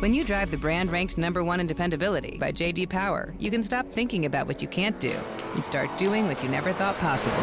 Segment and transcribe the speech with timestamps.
[0.00, 3.62] When you drive the brand ranked number one in dependability by JD Power, you can
[3.62, 5.14] stop thinking about what you can't do
[5.54, 7.42] and start doing what you never thought possible.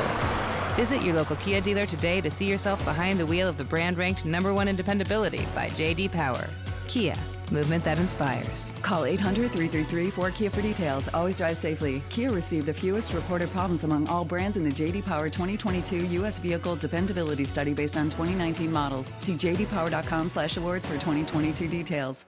[0.75, 3.97] Visit your local Kia dealer today to see yourself behind the wheel of the brand
[3.97, 6.45] ranked number one in dependability by JD Power.
[6.87, 7.17] Kia,
[7.51, 8.73] movement that inspires.
[8.81, 11.07] Call 800 333 4KIA for details.
[11.13, 12.03] Always drive safely.
[12.09, 16.37] Kia received the fewest reported problems among all brands in the JD Power 2022 U.S.
[16.37, 19.13] Vehicle Dependability Study based on 2019 models.
[19.19, 22.25] See jdpower.com slash awards for 2022 details.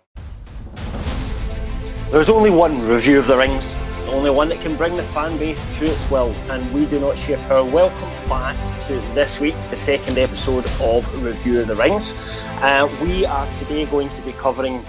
[2.11, 3.73] There's only one review of the rings,
[4.05, 6.99] the only one that can bring the fan base to its will, and we do
[6.99, 7.65] not share power.
[7.65, 12.13] Welcome back to this week, the second episode of Review of the Rings.
[12.61, 14.85] Uh, we are today going to be covering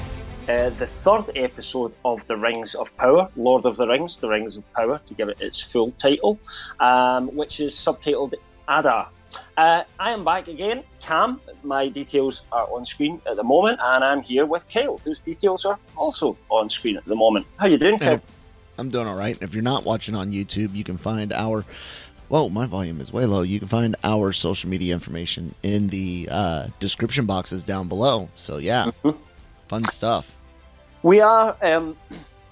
[0.49, 4.57] uh, the third episode of The Rings of Power, Lord of the Rings, The Rings
[4.57, 6.39] of Power, to give it its full title,
[6.81, 8.35] um, which is subtitled
[8.69, 9.09] Ada.
[9.57, 11.41] Uh, I am back again, Cam.
[11.63, 15.65] My details are on screen at the moment, and I'm here with Kyle, whose details
[15.65, 17.47] are also on screen at the moment.
[17.57, 18.21] How you doing, Kyle?
[18.79, 19.37] I'm doing all right.
[19.41, 21.65] If you're not watching on YouTube, you can find our.
[22.29, 23.43] Whoa, my volume is way low.
[23.43, 28.29] You can find our social media information in the uh, description boxes down below.
[28.37, 29.17] So yeah, Mhm.
[29.69, 30.31] fun stuff.
[31.03, 31.97] We are um,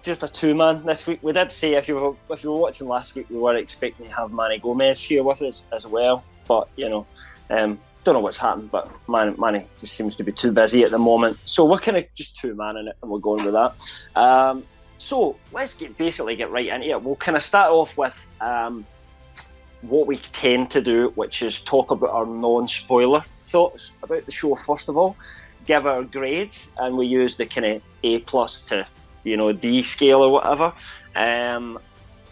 [0.02, 1.20] just a two-man this week.
[1.22, 4.06] We did say if you were if you were watching last week, we were expecting
[4.06, 7.06] to have Manny Gomez here with us as well, but you know,
[7.50, 8.70] um, don't know what's happened.
[8.70, 11.96] But Man, Manny just seems to be too busy at the moment, so we're kind
[11.96, 13.74] of just two-man in it, and we're going with that.
[14.14, 14.64] Um,
[14.98, 17.02] so let's get basically get right into it.
[17.02, 18.86] We'll kind of start off with um,
[19.82, 24.54] what we tend to do, which is talk about our non-spoiler thoughts about the show
[24.54, 25.16] first of all,
[25.66, 28.86] give our grades, and we use the kind of A plus to
[29.24, 30.72] you know D scale or whatever.
[31.16, 31.78] Um,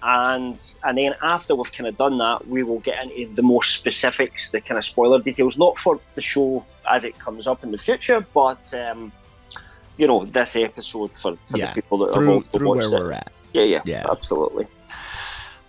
[0.03, 3.62] and and then after we've kind of done that, we will get into the more
[3.62, 7.70] specifics, the kind of spoiler details, not for the show as it comes up in
[7.70, 9.12] the future, but um,
[9.97, 12.82] you know this episode for, for Yeah, the people that have Through also through where
[12.87, 12.91] it.
[12.91, 13.32] we're at.
[13.53, 14.06] Yeah, yeah, Yeah.
[14.10, 14.66] absolutely.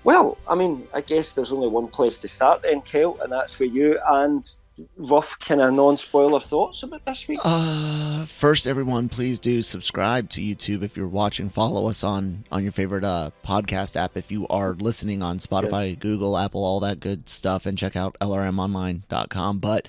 [0.03, 3.57] Well, I mean, I guess there's only one place to start then, Kyle, and that's
[3.59, 4.49] with you and
[4.97, 7.39] rough kind of non-spoiler thoughts about this week.
[7.43, 11.49] Uh, first, everyone, please do subscribe to YouTube if you're watching.
[11.49, 14.17] Follow us on on your favorite uh, podcast app.
[14.17, 18.17] If you are listening on Spotify, Google, Apple, all that good stuff, and check out
[18.19, 19.59] lrmonline.com.
[19.59, 19.87] But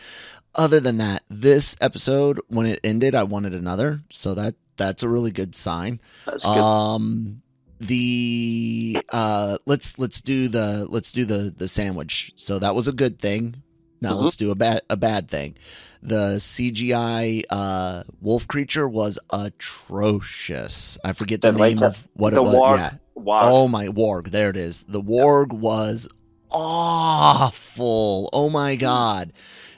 [0.54, 5.08] other than that, this episode, when it ended, I wanted another, so that that's a
[5.08, 6.00] really good sign.
[6.26, 6.50] That's good.
[6.50, 7.42] Um,
[7.80, 12.32] the uh, let's let's do the let's do the the sandwich.
[12.36, 13.62] So that was a good thing.
[14.04, 14.22] Now Mhm.
[14.22, 15.54] let's do a bad a bad thing.
[16.02, 20.98] The CGI uh, wolf creature was atrocious.
[21.04, 22.54] I forget the Didn't name of what the it was.
[22.54, 22.76] warg.
[22.76, 22.90] Yeah.
[23.14, 23.40] Wow.
[23.42, 24.84] Oh my warg, there it is.
[24.84, 26.06] The warg was
[26.50, 28.28] awful.
[28.32, 29.32] Oh my god.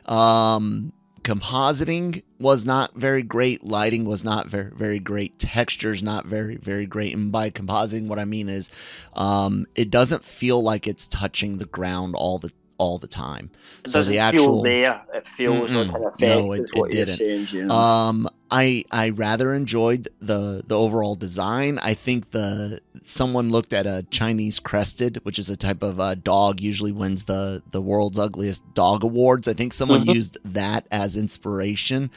[0.06, 6.56] Um compositing was not very great, lighting was not very very great, textures not very
[6.56, 7.14] very great.
[7.14, 8.70] And by compositing what I mean is
[9.14, 13.50] um it doesn't feel like it's touching the ground all the all the time.
[13.84, 15.00] it so the feel actual there.
[15.14, 16.20] It feels like an effect.
[16.20, 17.47] No, it- is what it you're didn't.
[17.48, 17.70] saying.
[17.70, 21.78] Um, I I rather enjoyed the the overall design.
[21.82, 26.14] I think the someone looked at a Chinese crested, which is a type of uh,
[26.16, 29.48] dog, usually wins the the world's ugliest dog awards.
[29.48, 30.14] I think someone Mhm.
[30.14, 32.10] used that as inspiration.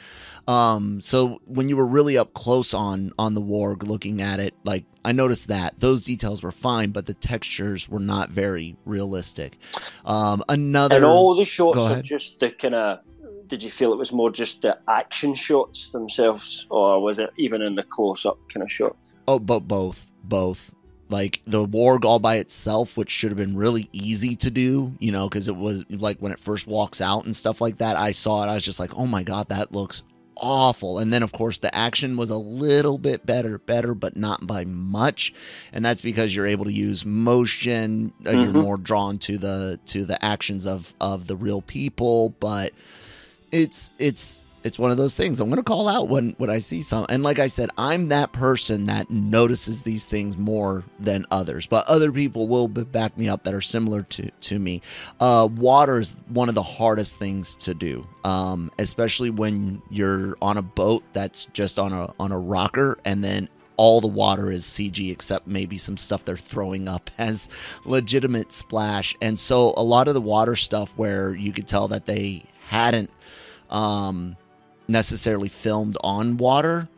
[0.48, 4.54] Um, so when you were really up close on on the warg, looking at it,
[4.64, 9.58] like I noticed that those details were fine, but the textures were not very realistic.
[10.04, 13.00] Um, another and all the shots are just the kind of.
[13.46, 17.62] Did you feel it was more just the action shots themselves, or was it even
[17.62, 18.96] in the close-up kind of shot?
[19.26, 20.72] Oh, but both, both.
[21.08, 25.10] Like the warg all by itself, which should have been really easy to do, you
[25.10, 27.96] know, because it was like when it first walks out and stuff like that.
[27.96, 30.04] I saw it, I was just like, oh my god, that looks
[30.36, 30.98] awful.
[30.98, 34.64] And then of course the action was a little bit better, better, but not by
[34.64, 35.32] much.
[35.72, 38.12] And that's because you're able to use motion.
[38.26, 38.62] Uh, You're Mhm.
[38.62, 42.72] more drawn to the to the actions of of the real people, but
[43.52, 45.40] it's it's it's one of those things.
[45.40, 47.06] I'm going to call out when when I see some.
[47.08, 51.66] And like I said, I'm that person that notices these things more than others.
[51.66, 54.82] But other people will back me up that are similar to to me.
[55.18, 60.56] Uh, water is one of the hardest things to do, um, especially when you're on
[60.56, 63.48] a boat that's just on a on a rocker, and then
[63.80, 67.48] all the water is CG except maybe some stuff they're throwing up as
[67.86, 69.16] legitimate splash.
[69.22, 73.10] And so a lot of the water stuff where you could tell that they hadn't
[73.70, 74.36] um,
[74.90, 76.88] necessarily filmed on water,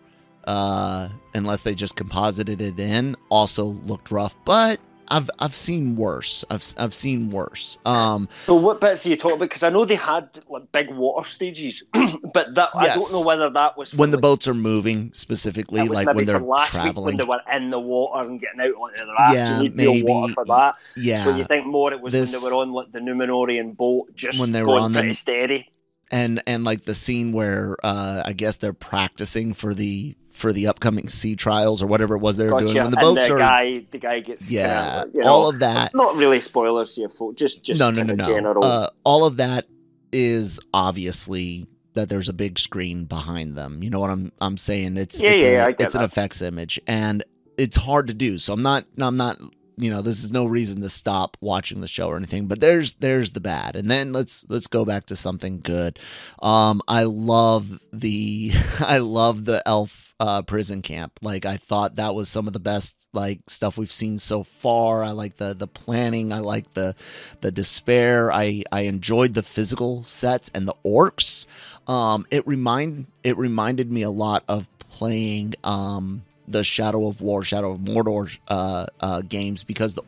[0.44, 4.36] uh, unless they just composited it in, also looked rough.
[4.44, 4.80] But
[5.12, 6.44] I've I've seen worse.
[6.50, 7.78] I've I've seen worse.
[7.84, 9.50] Um, so what bits are you talking about?
[9.50, 12.90] Because I know they had like big water stages, but that yes.
[12.90, 16.40] I don't know whether that was when the boats are moving specifically, like when they're
[16.40, 19.34] traveling, when they were in the water and getting out onto the raft.
[19.34, 20.76] Yeah, you need maybe water for that.
[20.96, 21.24] Yeah.
[21.24, 24.14] So you think more it was this, when they were on like the Numenorian boat,
[24.14, 25.68] just when they were on pretty the, steady
[26.12, 30.66] and and like the scene where uh I guess they're practicing for the for the
[30.66, 32.66] upcoming sea trials or whatever it was they were gotcha.
[32.66, 35.58] doing when the boats the are guy the guy gets yeah you know, all of
[35.58, 38.64] that not really spoilers here folks just just no no no no general.
[38.64, 39.66] Uh, all of that
[40.12, 44.96] is obviously that there's a big screen behind them you know what I'm I'm saying
[44.96, 47.24] it's yeah, it's, yeah, a, it's an effects image and
[47.56, 49.38] it's hard to do so I'm not I'm not
[49.76, 52.92] you know this is no reason to stop watching the show or anything but there's
[52.94, 53.76] there's the bad.
[53.76, 55.98] And then let's let's go back to something good.
[56.40, 61.18] Um i love the i love the elf uh prison camp.
[61.22, 65.02] Like i thought that was some of the best like stuff we've seen so far.
[65.02, 66.32] I like the the planning.
[66.32, 66.94] I like the
[67.40, 68.32] the despair.
[68.32, 71.46] I i enjoyed the physical sets and the orcs.
[71.86, 77.42] Um it remind it reminded me a lot of playing um the Shadow of War,
[77.42, 80.02] Shadow of Mordor uh, uh, games because the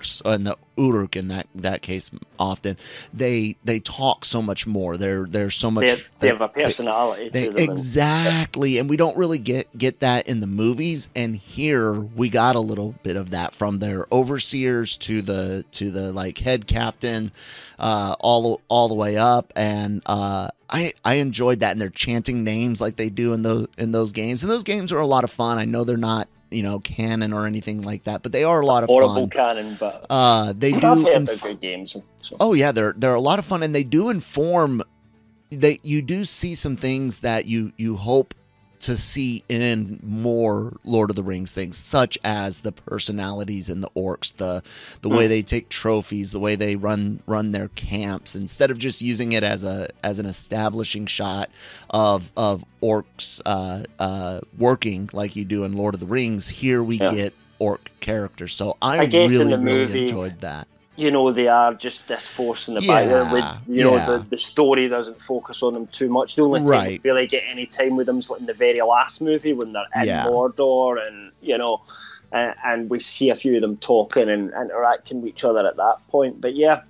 [0.00, 2.76] orcs and the Uruk in that that case often
[3.12, 4.96] they they talk so much more.
[4.96, 5.82] They're they're so much.
[5.82, 7.28] They have, they have a personality.
[7.28, 11.08] They, they, exactly, and we don't really get get that in the movies.
[11.14, 15.90] And here we got a little bit of that from their overseers to the to
[15.90, 17.32] the like head captain,
[17.78, 22.42] uh, all all the way up, and uh, I I enjoyed that, and they're chanting
[22.44, 25.24] names like they do in those in those games, and those games are a lot
[25.24, 25.58] of fun.
[25.58, 28.66] I know they're not you know canon or anything like that, but they are a
[28.66, 29.30] lot of Horrible fun.
[29.30, 31.08] canon, but uh, they do.
[31.08, 31.96] Inf- good games.
[32.20, 32.36] So.
[32.40, 34.82] Oh yeah, they're they're a lot of fun, and they do inform.
[35.52, 38.34] That you do see some things that you you hope
[38.80, 43.90] to see in more Lord of the Rings things, such as the personalities in the
[43.90, 44.62] orcs, the
[45.02, 45.16] the mm.
[45.16, 49.32] way they take trophies, the way they run run their camps, instead of just using
[49.32, 51.50] it as a as an establishing shot
[51.90, 56.48] of of orcs uh, uh, working like you do in Lord of the Rings.
[56.48, 57.12] Here we yeah.
[57.12, 60.66] get orc characters, so I, I really really enjoyed that
[61.00, 63.32] you know they are just this force in the yeah, background.
[63.32, 64.06] With you yeah.
[64.06, 66.36] know the, the story doesn't focus on them too much.
[66.36, 67.00] The only time right.
[67.02, 69.86] really get any time with them is like in the very last movie when they're
[69.96, 70.26] in yeah.
[70.26, 71.80] Mordor, and you know,
[72.32, 75.76] and, and, we see a few of them talking and interacting with each other at
[75.76, 76.40] that point.
[76.40, 76.82] But yeah.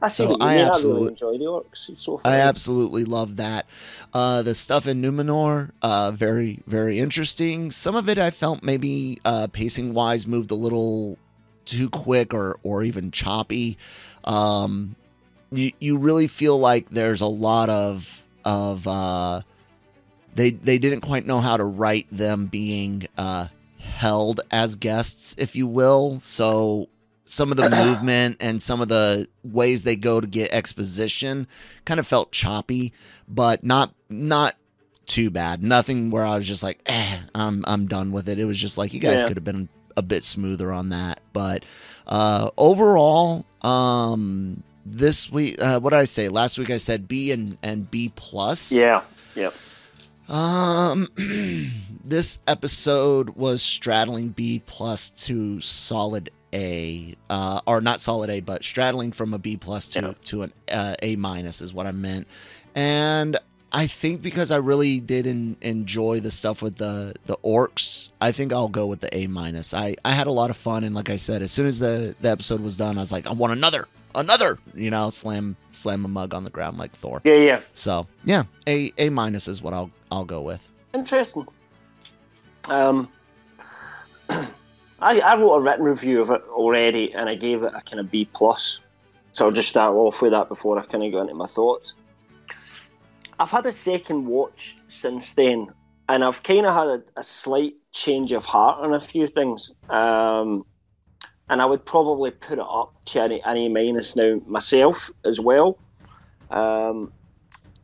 [0.00, 1.96] I see so I absolutely I really enjoy the orcs.
[1.98, 3.66] So I absolutely love that.
[4.14, 7.72] Uh, the stuff in Numenor, uh, very very interesting.
[7.72, 11.18] Some of it I felt maybe uh, pacing wise moved a little
[11.68, 13.78] too quick or or even choppy.
[14.24, 14.96] Um,
[15.52, 19.42] you you really feel like there's a lot of of uh,
[20.34, 23.48] they they didn't quite know how to write them being uh,
[23.78, 26.20] held as guests, if you will.
[26.20, 26.88] So
[27.24, 31.46] some of the movement and some of the ways they go to get exposition
[31.84, 32.92] kind of felt choppy,
[33.28, 34.56] but not not
[35.06, 35.62] too bad.
[35.62, 38.38] Nothing where I was just like, eh, I'm I'm done with it.
[38.38, 39.28] It was just like you guys yeah.
[39.28, 39.68] could have been
[39.98, 41.20] a bit smoother on that.
[41.32, 41.64] But
[42.06, 46.28] uh, overall, um, this week, uh, what did I say?
[46.28, 48.72] Last week I said B and, and B plus.
[48.72, 49.02] Yeah.
[49.34, 49.54] Yep.
[50.28, 51.08] Um,
[52.04, 58.64] this episode was straddling B plus to solid A, uh, or not solid A, but
[58.64, 62.28] straddling from a B plus to to an uh, A minus is what I meant.
[62.74, 63.38] And
[63.72, 68.32] I think because I really did in, enjoy the stuff with the the orcs, I
[68.32, 69.74] think I'll go with the A minus.
[69.74, 72.14] I I had a lot of fun, and like I said, as soon as the
[72.20, 74.58] the episode was done, I was like, I want another, another.
[74.74, 77.20] You know, slam slam a mug on the ground like Thor.
[77.24, 77.60] Yeah, yeah.
[77.74, 80.60] So yeah, A A minus is what I'll I'll go with.
[80.94, 81.46] Interesting.
[82.68, 83.08] Um,
[84.30, 84.48] I
[85.00, 88.10] I wrote a written review of it already, and I gave it a kind of
[88.10, 88.80] B plus.
[89.32, 91.96] So I'll just start off with that before I kind of go into my thoughts.
[93.38, 95.68] I've had a second watch since then,
[96.08, 99.72] and I've kind of had a, a, slight change of heart on a few things.
[99.88, 100.64] Um,
[101.48, 105.78] and I would probably put it up to any, minus now myself as well.
[106.50, 107.12] Um,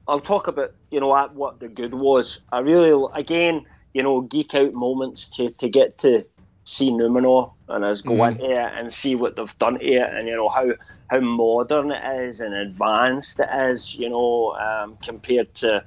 [0.08, 2.40] I'll talk about you know what, what the good was.
[2.52, 6.24] I really again you know geek out moments to to get to
[6.64, 8.32] see Numenor and us go Mhm.
[8.32, 10.72] into it and see what they've done to it and you know how
[11.08, 13.94] how modern it is and advanced it is.
[13.96, 15.84] You know um, compared to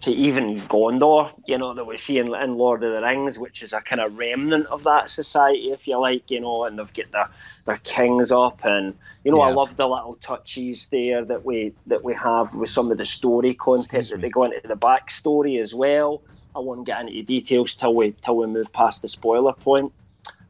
[0.00, 3.62] to even Gondor, you know, that we see in, in Lord of the Rings, which
[3.62, 6.92] is a kind of remnant of that society, if you like, you know, and they've
[6.92, 7.28] got their,
[7.64, 12.04] their kings up, and you know, I love the little touches there that we that
[12.04, 14.22] we have with some of the story content Excuse that me.
[14.22, 16.22] they go into the backstory as well.
[16.54, 19.90] I won't get into details till we till we move past the spoiler point.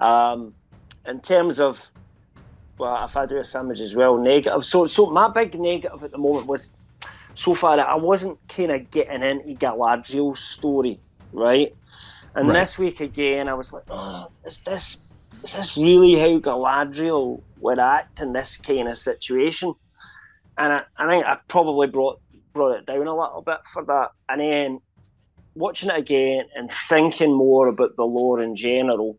[0.00, 0.54] Um,
[1.06, 1.82] in terms of
[2.78, 4.64] well, if I do a sandwich as well, negative.
[4.64, 6.74] So, so my big negative at the moment was
[7.34, 11.00] so far I wasn't kind of getting into Galadriel's story,
[11.32, 11.70] right?
[12.34, 12.60] And Right.
[12.60, 15.04] this week again, I was like, oh, is this
[15.44, 19.74] is this really how Galadriel would act in this kind of situation?
[20.58, 22.18] And I, I think I probably brought
[22.54, 24.10] brought it down a little bit for that.
[24.28, 24.80] And then
[25.54, 29.18] watching it again and thinking more about the lore in general,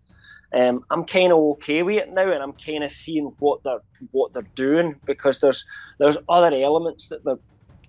[0.54, 3.82] um, I'm kind of okay with it now, and I'm kind of seeing what they're
[4.12, 5.66] what they're doing because there's
[6.00, 7.40] there's other elements that they're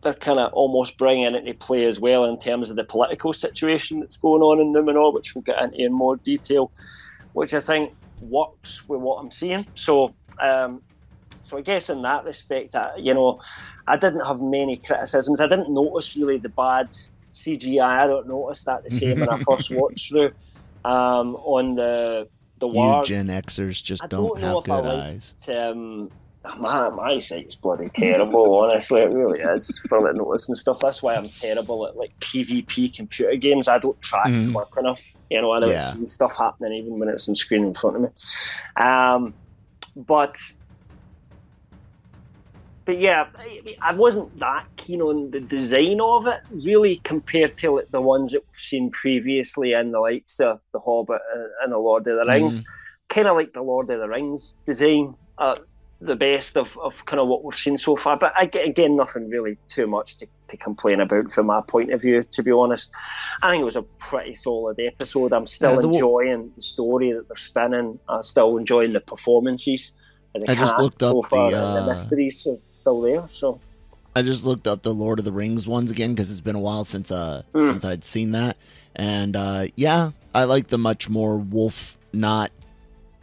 [0.03, 4.01] they're kind of almost bringing into play as well in terms of the political situation
[4.01, 6.71] that's going on in Numenor, which we'll get into in more detail,
[7.33, 9.67] which I think works with what I'm seeing.
[9.75, 10.83] So, um,
[11.43, 13.41] so I guess in that respect, I, you know,
[13.87, 15.41] I didn't have many criticisms.
[15.41, 16.89] I didn't notice really the bad
[17.33, 17.83] CGI.
[17.83, 20.33] I don't notice that the same when I first watched through
[20.85, 23.05] um, on the the You war.
[23.05, 25.35] Gen Xers just I don't, don't have good eyes.
[25.49, 26.11] um,
[26.59, 28.61] my my sight's bloody terrible.
[28.61, 30.79] honestly, it really is for like notice and stuff.
[30.81, 33.67] That's why I'm terrible at like PvP computer games.
[33.69, 35.03] I don't track quick enough.
[35.29, 35.81] You know, I don't Yeah.
[35.81, 38.09] see stuff happening even when it's on screen in front of me.
[38.77, 39.35] Um,
[39.97, 40.37] but
[42.87, 47.73] but yeah, I- I wasn't that keen on the design of it, really, compared to
[47.73, 51.21] like the ones that we've seen previously in the likes of The Hobbit
[51.63, 52.61] and- The Lord of the Rings.
[53.09, 55.57] Kind of like the Lord of the Rings design, uh,
[56.01, 58.17] the best of, of kind of what we've seen so far.
[58.17, 62.03] But I, again, nothing really too much to, to complain about from my point of
[62.03, 62.91] view, to be honest.
[63.43, 65.33] I think it was a pretty solid episode.
[65.33, 67.99] I'm still Yeah, the enjoying the story that they're spinning.
[68.09, 69.93] I'm still enjoying the performances.
[70.35, 72.47] And the I just looked up so far, the, uh, the mysteries
[72.87, 73.25] still there.
[73.29, 73.59] So
[74.15, 76.61] I just looked up the Lord of the Rings ones again because it's been a
[76.61, 77.69] while since uh Mm.
[77.69, 78.57] since I'd seen that,
[78.95, 82.53] and uh yeah, I like the much more wolf, not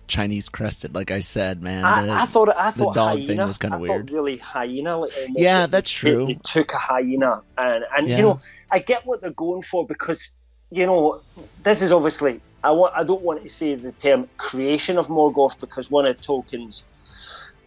[0.08, 0.94] Chinese crested.
[0.94, 1.84] Like I said, man.
[1.84, 4.12] the- I, thought I thought the dog hyena, thing was kinda weird.
[4.12, 4.98] really hyena.
[5.00, 6.26] Like Yeah, that's they- true.
[6.28, 8.18] They, took a hyena, and and Yeah.
[8.18, 8.40] you know
[8.70, 10.32] I get what they're going for because
[10.72, 11.22] you know
[11.64, 15.58] this is obviously I want I don't want to say the term creation of Morgoth
[15.60, 16.84] because one of Tolkien's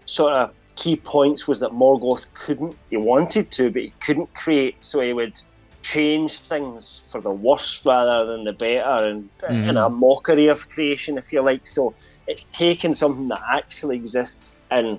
[0.04, 4.76] sort of key points was that Morgoth couldn't he wanted to but he couldn't create
[4.80, 5.40] so he would
[5.82, 11.16] change things for the worse rather than the better and in a mockery of creation
[11.16, 11.94] if you like so
[12.26, 14.98] it's taken something that actually exists and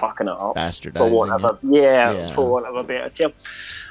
[0.00, 1.10] fucking it up for bastardizing.
[1.10, 1.58] want of it.
[1.62, 2.34] yeah, Yeah.
[2.34, 3.32] for want of a better term.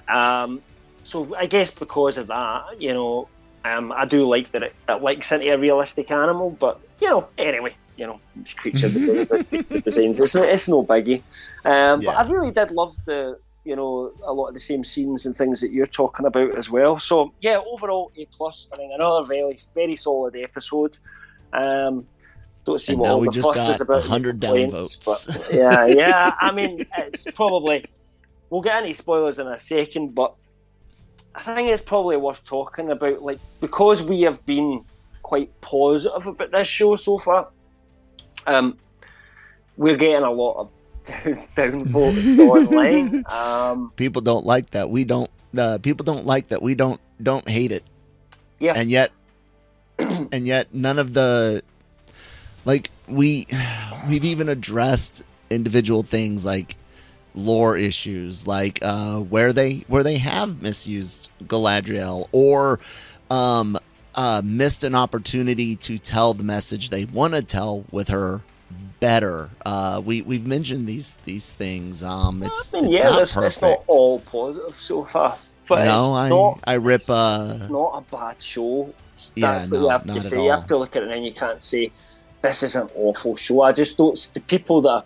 [0.07, 0.61] Um,
[1.03, 3.27] so I guess because of that, you know,
[3.65, 7.27] um, I do like that it, it likes into a realistic animal, but you know,
[7.37, 8.19] anyway, you know,
[8.57, 8.89] creature
[9.83, 10.19] designs.
[10.19, 11.21] It's, no- it's no biggie.
[11.65, 15.25] Um, But I really did love the, you know, a lot of the same scenes
[15.25, 16.99] and things that you're talking about as well.
[16.99, 18.67] So yeah, overall A plus.
[18.73, 20.97] I think another very very solid episode.
[21.53, 22.05] Um,
[22.65, 24.01] don't see And what all we the just fuss got is about.
[24.01, 25.27] 100 complaints, downvotes.
[25.35, 26.33] But yeah, yeah.
[26.39, 27.85] I mean, it's probably
[28.49, 30.33] we'll get any spoilers in a second, but
[31.35, 34.83] I think it's probably worth talking about, like because we have been
[35.23, 37.47] quite positive about this show so far.
[38.47, 38.77] Um,
[39.77, 40.69] we're getting a lot of
[41.03, 43.23] down, down votes online.
[43.27, 44.89] Um, people don't like that.
[44.89, 45.29] We don't.
[45.57, 46.61] Uh, people don't like that.
[46.61, 47.83] We don't don't hate it.
[48.59, 48.73] Yeah.
[48.75, 49.11] And yet,
[49.99, 51.61] and yet, none of the
[52.65, 53.47] like we
[54.07, 56.75] we've even addressed individual things like
[57.35, 62.79] lore issues, like uh, where they where they have misused Galadriel or
[63.29, 63.77] um,
[64.15, 68.41] uh, missed an opportunity to tell the message they want to tell with her
[68.99, 69.49] better.
[69.65, 72.03] Uh, we we've mentioned these these things.
[72.03, 73.53] Um, it's, I mean, it's yeah, not there's- perfect.
[73.53, 77.01] it's not all positive so far, but no, I not, I rip.
[77.01, 78.93] it's Uh, not a bad show.
[79.35, 80.43] Yeah, That's what no, you have to say.
[80.43, 81.91] You have to look at it and you can't say
[82.41, 83.61] this is an awful show.
[83.61, 84.17] I just don't.
[84.33, 85.05] The people that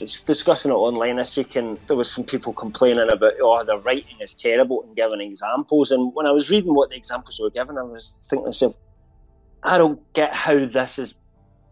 [0.00, 4.16] discussing it online this week, and there was some people complaining about oh the writing
[4.20, 5.90] is terrible and giving examples.
[5.90, 8.74] And when I was reading what the examples were given, I was thinking to myself,
[9.62, 11.14] I don't get how this is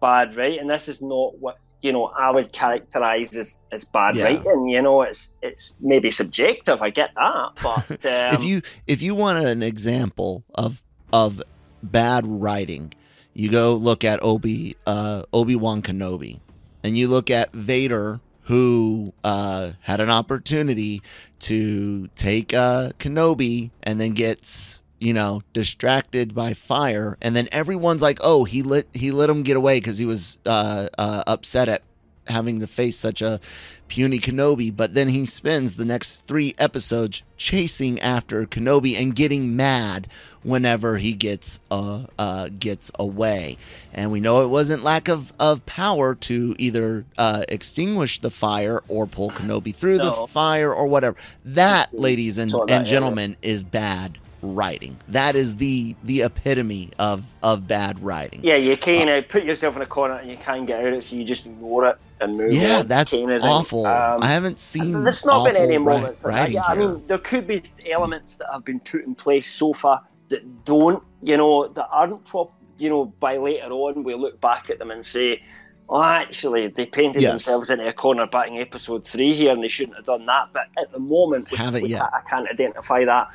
[0.01, 0.61] bad writing.
[0.61, 4.25] And this is not what you know, I would characterize as, as bad Yeah.
[4.25, 4.69] writing.
[4.69, 6.83] You know, it's it's maybe subjective.
[6.83, 10.83] I get that, but um, if you if you want an example of
[11.13, 11.43] of
[11.83, 12.93] bad writing,
[13.33, 16.41] you go look at Obi uh, Obi Wan Kenobi,
[16.83, 21.03] and you look at Vader, who uh, had an opportunity
[21.41, 28.03] to take uh, Kenobi, and then gets you know distracted by fire, and then everyone's
[28.03, 31.69] like, "Oh, he let he let him get away because he was uh, uh, upset
[31.69, 31.83] at
[32.29, 33.41] having to face such a
[33.89, 39.57] puny Kenobi, but then he spends the next three episodes chasing after Kenobi and getting
[39.57, 40.07] mad
[40.43, 43.57] whenever he gets uh, uh gets away.
[43.93, 48.83] And we know it wasn't lack of, of power to either uh, extinguish the fire
[48.89, 51.17] or pull Kenobi through the fire or whatever.
[51.45, 54.97] That, ladies and, and gentlemen, is bad writing.
[55.09, 58.41] That is the the epitome of of bad writing.
[58.45, 60.95] yeah, you kind of put yourself in a corner and you can't get out of
[60.95, 62.89] it, so you just ignore it and move Yeah, on.
[62.89, 63.87] that's kinda awful.
[63.87, 65.03] Um, I haven't seen.
[65.05, 68.37] There's not been awful any ri- moments like Yeah, I mean, there could be elements
[68.37, 72.53] that have been put in place so far that don't, you know, that aren't prop.
[72.79, 75.43] You know, by later on, we look back at them and say,
[75.89, 77.31] "Oh, actually, they painted Yes.
[77.33, 80.51] themselves into a corner back in episode three here, and they shouldn't have done that."
[80.53, 82.03] But at the moment, we- Haven't we yet.
[82.13, 83.29] I can't identify that.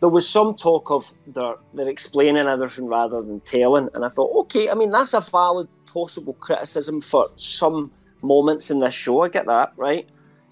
[0.00, 4.30] There was some talk of they're they're explaining everything rather than telling, and I thought,
[4.42, 7.90] okay, I mean, that's a valid possible criticism for some
[8.22, 9.22] moments in this show.
[9.22, 10.08] I get that, right?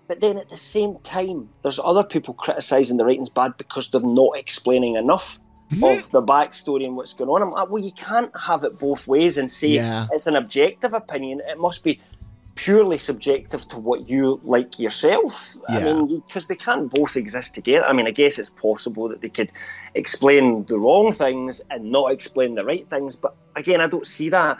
[0.07, 4.01] But then at the same time, there's other people criticising the writing's bad because they're
[4.01, 5.39] not explaining enough
[5.71, 5.85] Hmm?
[5.85, 7.43] of the backstory and what's going on.
[7.43, 10.07] I'm like, well, you can't have it both ways and say Yeah.
[10.13, 11.43] it's an objective opinion.
[11.47, 12.01] It must be
[12.55, 15.55] purely subjective to what you like yourself.
[15.69, 17.85] I mean, because they can't both exist together.
[17.85, 19.53] I mean, I guess it's possible that they could
[19.95, 23.15] explain the wrong things and not explain the right things.
[23.15, 24.57] But again, I don't see that.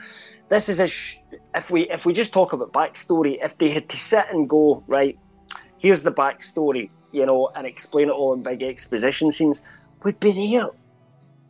[0.51, 1.17] This is a sh-
[1.59, 4.83] if we if we just talk about backstory, if they had to sit and go
[4.87, 5.19] right,
[5.79, 9.61] here's the backstory, you know, and explain it all in big exposition scenes,
[10.03, 10.69] we'd be there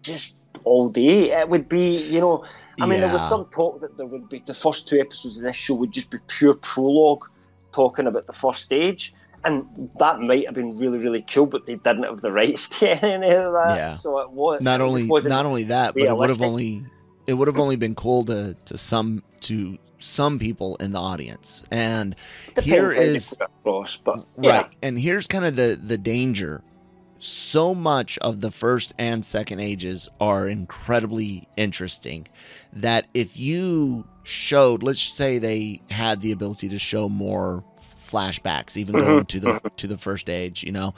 [0.02, 0.34] just
[0.64, 1.30] all day.
[1.32, 2.44] It would be, you know,
[2.80, 5.44] I mean, there was some talk that there would be the first two episodes of
[5.44, 7.24] this show would just be pure prologue
[7.72, 9.14] talking about the first age.
[9.44, 12.88] And that might have been really, really cool, but they didn't have the rights to
[13.04, 13.76] any of that.
[13.76, 13.96] Yeah.
[13.98, 16.84] So it was not only wasn't- only that, but it would have only
[17.26, 21.64] it would have only been cool to to some to some people in the audience.
[21.70, 22.14] And
[22.54, 24.88] depends here is put but right, yeah.
[24.88, 26.62] and here's kind of the the danger.
[27.20, 32.28] So much of the first and second ages are incredibly interesting
[32.72, 37.64] that if you showed, let's say they had the ability to show more
[38.08, 40.94] flashbacks, even Mhm, going to the to the first age, you know,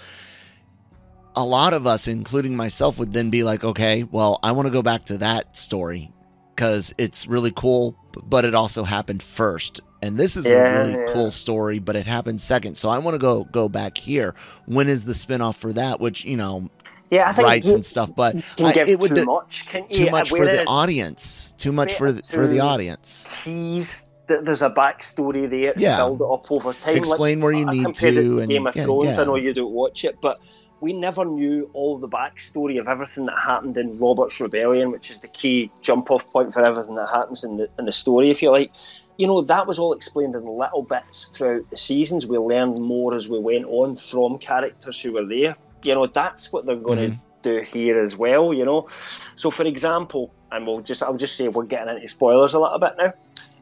[1.36, 4.72] a lot of us, including myself, would then be like, okay, well, I want to
[4.72, 6.12] go back to that story
[6.54, 7.96] because it's really cool,
[8.28, 9.80] but it also happened first.
[10.02, 11.12] And this is Yeah, a really yeah.
[11.12, 12.76] cool story, but it happened second.
[12.76, 14.34] So I want to go go back here.
[14.66, 16.00] When is the spinoff for that?
[16.00, 16.70] Which you know,
[17.10, 19.66] yeah, I think rights you and stuff, but I- it would too much.
[19.92, 20.10] Too you?
[20.10, 21.54] much for the audience.
[21.58, 23.24] Too much for the, for the audience.
[23.44, 25.96] tease that there's a backstory there Yeah.
[25.96, 26.96] build it up over time.
[26.96, 29.18] Explain where you I need to, to and- Game of yeah, Thrones.
[29.18, 30.38] I know you don't watch it, but
[30.80, 35.20] we never knew all the backstory of everything that happened in Robert's Rebellion, which is
[35.20, 38.50] the key jump-off point for everything that happens in the in the story, if you
[38.50, 38.72] like.
[39.18, 42.26] You know, that was all explained in little bits throughout the seasons.
[42.26, 45.56] We learned more as we went on from characters who were there.
[45.82, 47.20] You know, that's what they're going to Mm-hmm.
[47.42, 48.54] do here as well.
[48.54, 48.88] You know,
[49.34, 52.78] so for example, and we'll just I'll just say we're getting into spoilers a little
[52.78, 53.12] bit now.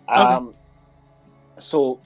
[0.08, 0.54] Um,
[1.58, 2.00] so,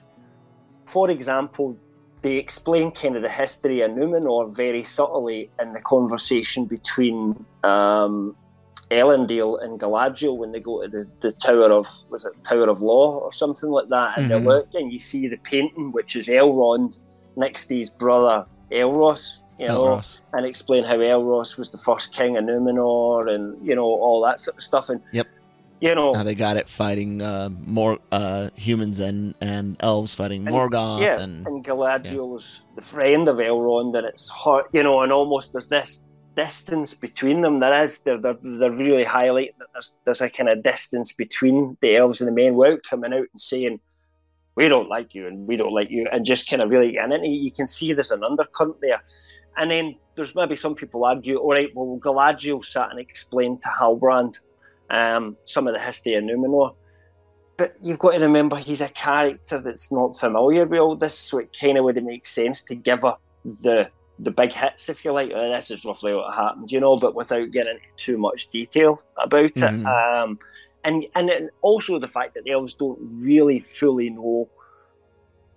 [0.85, 1.77] for example,
[2.23, 8.35] they explain kind of the history of Numenor very subtly in the conversation between um,
[8.91, 12.81] Elendil and Galadriel when they go to the, the Tower of was it Tower of
[12.81, 14.29] Lore or something like that, and Mhm.
[14.29, 16.99] they look and you see the painting which is Elrond
[17.35, 20.19] next to his brother Elros, you know, Elros.
[20.33, 24.39] and explain how Elros was the first king of Numenor and you know all that
[24.39, 25.27] sort of stuff and Yep.
[25.83, 30.41] You know How they got it fighting uh, more uh, humans and, and elves fighting
[30.47, 35.01] And- Morgoth yeah, and and Galadriel's the friend of Elrond, and it's hard, you know,
[35.01, 35.91] and almost there's this
[36.35, 37.59] distance between them.
[37.59, 41.77] There is, they're, they're, they're really highlight that there's, there's a kind of distance between
[41.81, 43.79] the elves and the men without coming out and saying,
[44.55, 47.17] we don't like you and we don't like you, and just kind of really into
[47.17, 47.27] it.
[47.27, 49.01] You can see there's an undercurrent there.
[49.57, 53.67] And then there's maybe some people argue, all right, well, Galadriel sat and explained to
[53.67, 54.35] Halbrand
[54.93, 56.75] um, some of the history of Numenor
[57.55, 61.37] but you've got to remember he's a character that's not familiar with all this, so
[61.37, 63.15] it kind of would make sense to give her
[63.61, 63.87] the
[64.19, 65.31] the big hits, if you like.
[65.31, 69.01] Uh, this is roughly what happened, you know, but without getting into too much detail
[69.23, 69.81] about Mhm.
[69.81, 69.85] it.
[69.85, 70.39] Um,
[70.83, 74.49] and and then also the fact that the elves don't really fully know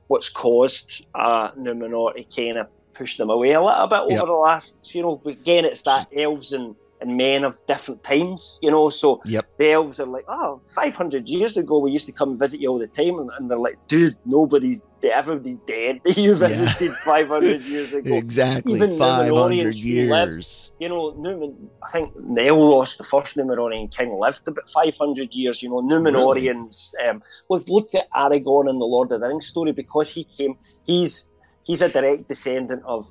[0.09, 4.27] what's caused uh, Numenor to kind of push them away a little bit over Yep.
[4.27, 8.71] the last, you know, again, it's that elves and, and men of different times, you
[8.71, 9.47] know, so Yep.
[9.59, 12.79] the elves are like, oh, 500 years ago, we used to come visit you all
[12.79, 13.19] the time.
[13.19, 16.01] And, and they're like, dude, nobody's, everybody's dead.
[16.05, 18.15] that you visited 500 years ago.
[18.15, 18.77] Exactly.
[18.77, 23.95] Even Five hundred Numenorians who lived- You know, Numen, I think Elros, the first Numenorian
[23.95, 25.63] king, lived about 500 years.
[25.63, 26.93] You know, Numenorians.
[27.09, 30.57] Um, look, look at Aragorn in the Lord of the Rings story because he came,
[30.87, 31.31] he's
[31.65, 33.07] he's a direct descendant of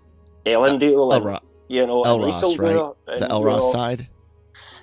[0.46, 1.14] Elendil.
[1.14, 4.08] and, Elro- you know, Elros, Isildur, and, the you Elros side.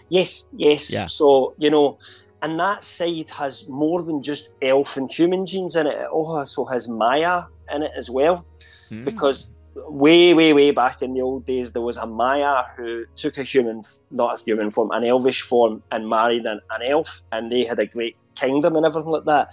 [0.09, 0.91] Yes, yes.
[0.91, 1.07] Yeah.
[1.07, 1.99] So, you know,
[2.43, 5.95] and that side has more than just elf and human genes in it.
[5.95, 8.45] It also has Maia in it as well.
[8.89, 9.05] Hmm.
[9.05, 13.39] Because way, way, way back in the old days, there was a Maia who took
[13.39, 17.51] a human, not a human form, an elvish form, and married an, an elf, and
[17.51, 19.49] they had a great kingdom and everything like that.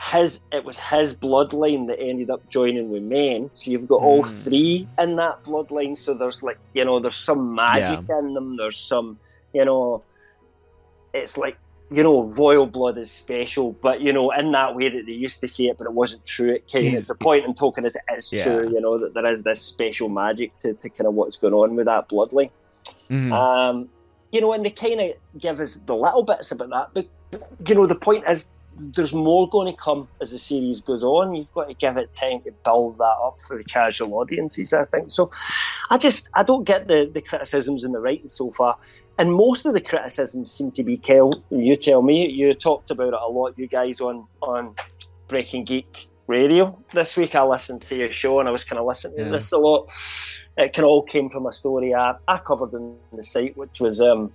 [0.00, 3.50] His, it was his bloodline that ended up joining with men.
[3.52, 4.44] So you've got all Mm.
[4.44, 5.96] three in that bloodline.
[5.96, 8.56] So there's like, you know, there's some magic in them.
[8.56, 9.18] There's some,
[9.52, 10.04] you know,
[11.12, 11.58] it's like
[11.90, 15.40] you know royal blood is special but you know in that way that they used
[15.40, 17.96] to say it but it wasn't true it kind of the point and Tolkien is
[17.96, 18.42] it is Yeah.
[18.42, 21.54] true you know that there is this special magic to, to kind of what's going
[21.54, 22.50] on with that bloodline
[23.10, 23.32] Mhm.
[23.32, 23.88] um
[24.32, 27.06] you know and they kind of give us the little bits about that but
[27.66, 28.50] you know the point is
[28.94, 32.14] there's more going to come as the series goes on you've got to give it
[32.14, 35.30] time to build that up for the casual audiences i think so
[35.90, 38.76] i just i don't get the the criticisms in the writing so far
[39.18, 41.42] and most of the criticisms seem to be Kel.
[41.50, 42.30] You tell me.
[42.30, 44.76] You talked about it a lot, you guys, on on
[45.26, 47.34] Breaking Geek Radio this week.
[47.34, 49.88] I listened to your show and I was kind of listening to this a lot.
[50.56, 53.80] It kind of all came from a story I, I covered in the site, which
[53.80, 54.32] was um,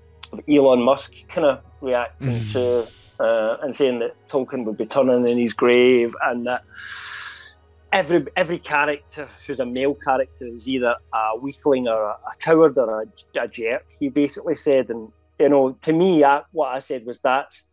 [0.49, 2.51] Elon Musk kind of reacting Mhm.
[2.51, 2.87] to
[3.19, 6.63] uh, and saying that Tolkien would be turning in his grave and that
[7.91, 12.77] every every character who's a male character is either a weakling or a, a coward
[12.77, 13.85] or a, a jerk.
[13.99, 17.67] He basically said, and you know, to me, I, what I said was that's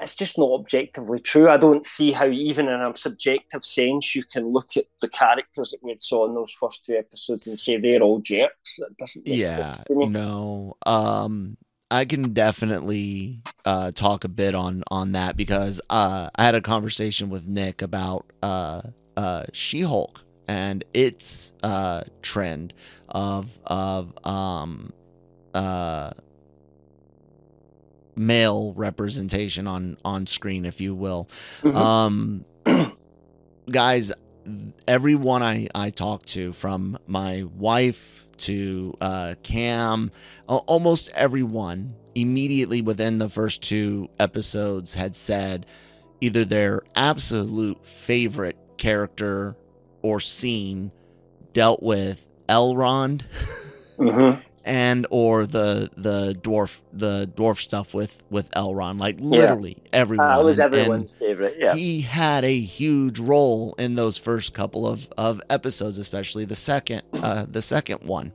[0.00, 1.48] it's just not objectively true.
[1.48, 5.70] I don't see how, even in a subjective sense, you can look at the characters
[5.70, 8.76] that we had saw in those first two episodes and say they're all jerks.
[8.78, 10.06] That doesn't yeah sense to me.
[10.06, 11.56] no um
[11.90, 16.60] i can definitely uh talk a bit on on that because uh i had a
[16.60, 18.80] conversation with nick about uh
[19.16, 22.72] uh she-hulk and its uh trend
[23.08, 24.92] of of um
[25.54, 26.10] uh
[28.16, 31.28] male representation on on screen if you will
[31.62, 31.76] Mhm.
[31.76, 32.44] um
[33.70, 34.12] guys
[34.88, 40.10] everyone i i talk to from my wife to uh cam
[40.46, 45.66] almost everyone immediately within the first two episodes had said
[46.20, 49.56] either their absolute favorite character
[50.02, 50.90] or scene
[51.52, 53.22] dealt with elrond
[53.98, 54.40] Mhm.
[54.64, 55.06] and
[56.28, 60.74] the dwarf the dwarf stuff with with elrond like literally everyone Uh, it was And-
[60.74, 61.56] and- everyone's favorite.
[61.58, 61.74] Yeah.
[61.74, 67.02] he had a huge role in those first couple of, of episodes, especially the second
[67.12, 68.32] uh, the second one,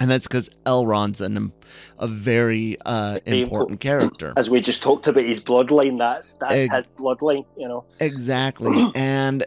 [0.00, 1.52] and that's because Elrond's an
[1.98, 4.32] a very uh, important character.
[4.36, 7.44] As we just talked about his bloodline, that's that's his bloodline.
[7.56, 7.84] You know.
[8.00, 9.44] Exactly, and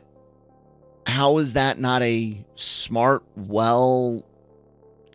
[1.07, 4.23] how is that not a smart, well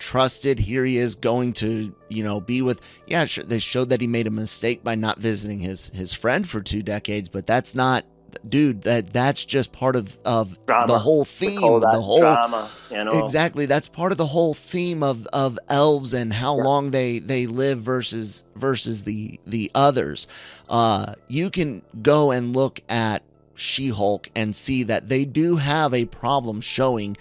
[0.00, 0.58] trusted?
[0.58, 2.80] Here he is going to you know be with.
[3.06, 6.48] Yeah, sure, they showed that he made a mistake by not visiting his his friend
[6.48, 8.04] for two decades, but that's not.
[8.48, 10.86] Dude, that that's just part of of Drama.
[10.86, 12.70] the whole theme, the whole drama.
[12.88, 13.10] You know.
[13.24, 13.66] Exactly.
[13.66, 16.62] That's part of the whole theme of, of elves and how Yeah.
[16.62, 20.28] long they, they live versus versus the the others.
[20.68, 23.24] Uh, you can go and look at
[23.56, 27.16] She-Hulk and see that they do have a problem showing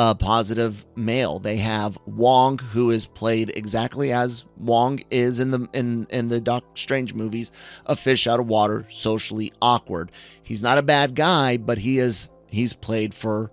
[0.00, 1.40] a positive male.
[1.40, 6.40] They have Wong, who is played exactly as Wong is in the in in the
[6.40, 7.50] Doc Strange movies,
[7.84, 10.12] a fish out of water, socially awkward.
[10.44, 13.50] He's not a bad guy, but he is he's played for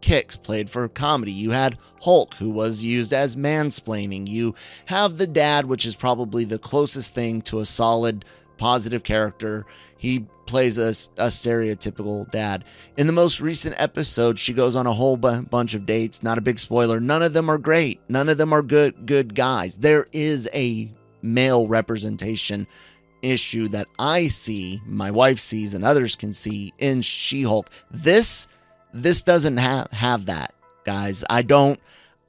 [0.00, 1.32] kicks played for comedy.
[1.32, 4.28] You had Hulk, who was used as mansplaining.
[4.28, 4.54] You
[4.86, 8.24] have the dad, which is probably the closest thing to a solid
[8.56, 9.66] positive character.
[9.96, 10.88] He plays a,
[11.22, 12.64] a stereotypical dad.
[12.96, 16.22] In the most recent episode, she goes on a whole bu- bunch of dates.
[16.24, 16.98] Not a big spoiler.
[16.98, 18.00] None of them are great.
[18.08, 19.76] None of them are good good guys.
[19.76, 20.90] There is a
[21.22, 22.66] male representation
[23.22, 27.70] issue that I see, my wife sees, and others can see in She-Hulk.
[27.90, 28.48] This
[28.92, 31.78] this doesn't have have that guys i don't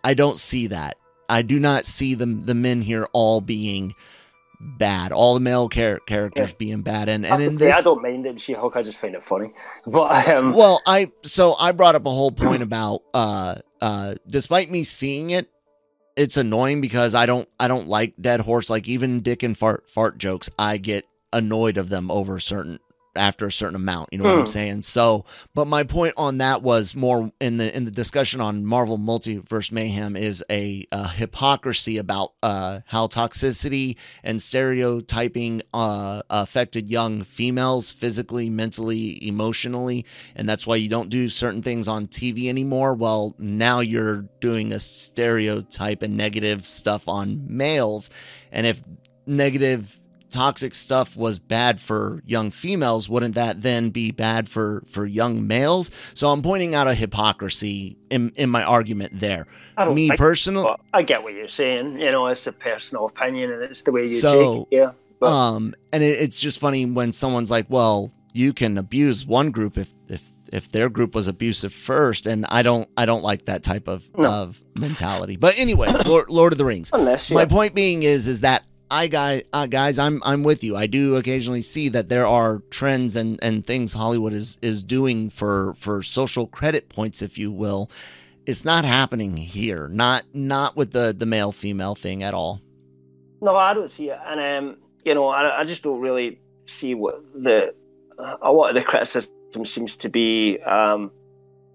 [0.03, 0.97] i don't see that
[1.29, 3.95] i do not see the the men here all being
[4.59, 5.11] bad.
[5.11, 6.55] All the male char- characters Yeah.
[6.57, 8.75] being bad, and and to this, I don't mind it in She-Hulk.
[8.75, 9.53] I just find it funny.
[9.85, 14.69] But um, well, I so I brought up a whole point about uh uh despite
[14.69, 15.49] me seeing it,
[16.15, 18.69] it's annoying because I don't I don't like dead horse.
[18.69, 22.79] Like even dick and fart fart jokes, I get annoyed of them over certain
[23.15, 24.09] after a certain amount.
[24.11, 24.45] You know what I'm Hmm.
[24.45, 24.83] saying?
[24.83, 28.97] So, but my point on that was more in the in the discussion on Marvel
[28.97, 37.23] Multiverse Mayhem is a, uh hypocrisy about uh how toxicity and stereotyping uh affected young
[37.23, 42.93] females physically, mentally, emotionally, and that's why you don't do certain things on TV anymore.
[42.93, 48.09] Well, now you're doing a stereotype and negative stuff on males,
[48.51, 48.81] and if
[49.25, 55.05] negative toxic stuff was bad for young females wouldn't that then be bad for for
[55.05, 59.95] young males so i'm pointing out a hypocrisy in in my argument there I don't
[59.95, 61.99] me personally I get what you're saying.
[61.99, 64.75] You know, it's a personal opinion, and it's the way you So, take it.
[64.75, 69.25] Yeah, but um and it, it's just funny when someone's like well you can abuse
[69.25, 73.23] one group if if if their group was abusive first and i don't i don't
[73.23, 74.27] like that type of No.
[74.29, 78.41] of mentality but anyways lord, lord of the rings unless my point being is is
[78.41, 80.75] that I guy uh, guys I'm I'm with you.
[80.75, 85.29] I do occasionally see that there are trends and and things Hollywood is is doing
[85.29, 87.89] for for social credit points if you will.
[88.45, 89.87] It's not happening here.
[89.89, 92.61] Not not with the the male female thing at all.
[93.41, 96.95] no, I don't see it, and um, you know, I, I just don't really see
[96.95, 97.73] what the
[98.41, 100.59] a lot of the criticism seems to be.
[100.61, 101.11] Um,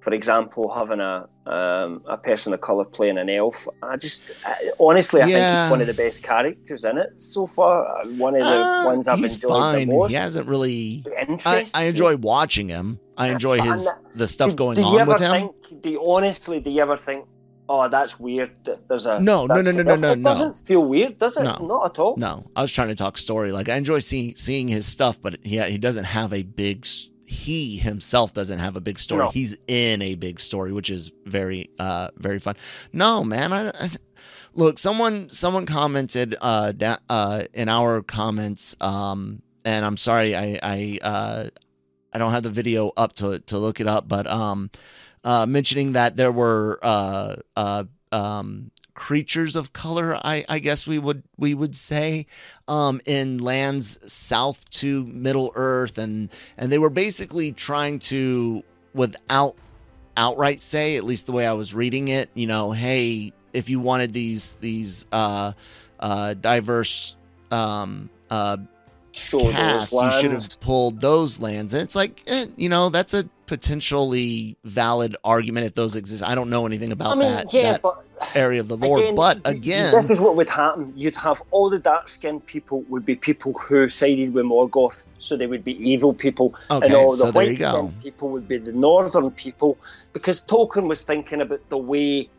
[0.01, 3.69] for example, having a um, a person of color playing an elf.
[3.83, 7.47] I just I, honestly, I think he's one of the best characters in it so
[7.47, 8.03] far.
[8.17, 9.89] One of the Uh, ones I've enjoyed fine.
[9.89, 10.09] the most.
[10.11, 11.05] He hasn't really
[11.45, 12.99] I, I enjoy watching him.
[13.17, 15.31] I enjoy his the stuff do, going do you on ever with him.
[15.33, 16.61] Think, do you honestly?
[16.61, 17.27] Do you ever think,
[17.69, 18.51] oh, that's weird?
[18.65, 21.37] That there's a No, no, that's no, no, no, It no, doesn't feel weird, does
[21.37, 21.45] it?
[21.45, 21.57] No.
[21.61, 22.17] Not at all.
[22.17, 23.53] No, I was trying to talk story.
[23.53, 26.87] Like I enjoy seeing seeing his stuff, but he he doesn't have a big.
[27.27, 29.25] He himself doesn't have a big story.
[29.25, 29.31] No.
[29.31, 32.57] He's in a big story, which is very uh very fun.
[32.93, 33.91] No, man, I, I
[34.55, 34.79] look.
[34.79, 40.99] Someone someone commented uh da, uh in our comments um and I'm sorry I I
[41.03, 41.49] uh
[42.13, 44.71] I don't have the video up to to look it up, but um
[45.25, 50.99] uh mentioning that there were uh uh um creatures of color I, I guess we
[50.99, 52.27] would we would say
[52.69, 58.63] um in lands south to middle earth and and they were basically trying to
[58.95, 59.57] without
[60.17, 63.81] outright say at least the way i was reading it you know hey if you
[63.81, 65.53] wanted these these uh
[65.99, 67.17] uh diverse
[67.51, 68.57] um uh
[69.17, 71.73] Show cast, you should have pulled those lands.
[71.73, 76.23] And it's like, eh, you know, that's a potentially valid argument if those exist.
[76.23, 78.05] I don't know anything about I mean, that, yeah, that but
[78.35, 80.93] area of the lore, again, but again, this is what would happen.
[80.97, 85.47] You'd have all the dark-skinned people would be people who sided with Morgoth, so they
[85.47, 87.41] would be evil people, okay, and all the so go.
[87.41, 89.77] white-skinned people would be the northern people,
[90.13, 92.31] because Tolkien was thinking about the way.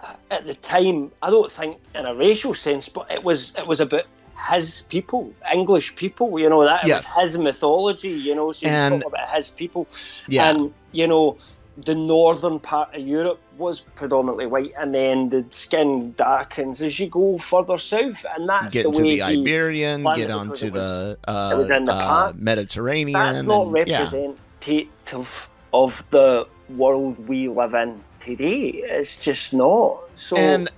[0.00, 3.66] uh, At the time, I don't think in a racial sense, but it was it
[3.66, 4.04] was about
[4.50, 6.38] his people, English people.
[6.38, 7.14] You know that Yes.
[7.16, 8.10] was his mythology.
[8.10, 9.86] You know, so And- you talk about his people,
[10.28, 11.36] Yeah, and you know
[11.76, 17.08] the northern part of Europe was predominantly white, and then the skin darkens as you
[17.08, 21.28] go further south, and that's get the into way the Iberian, get onto the, it
[21.28, 22.32] uh, was in the uh.
[22.38, 23.18] Mediterranean.
[23.18, 23.98] That's not and- yeah.
[23.98, 28.80] representative of the world we live in today.
[28.84, 29.98] It's just not.
[30.14, 30.70] So and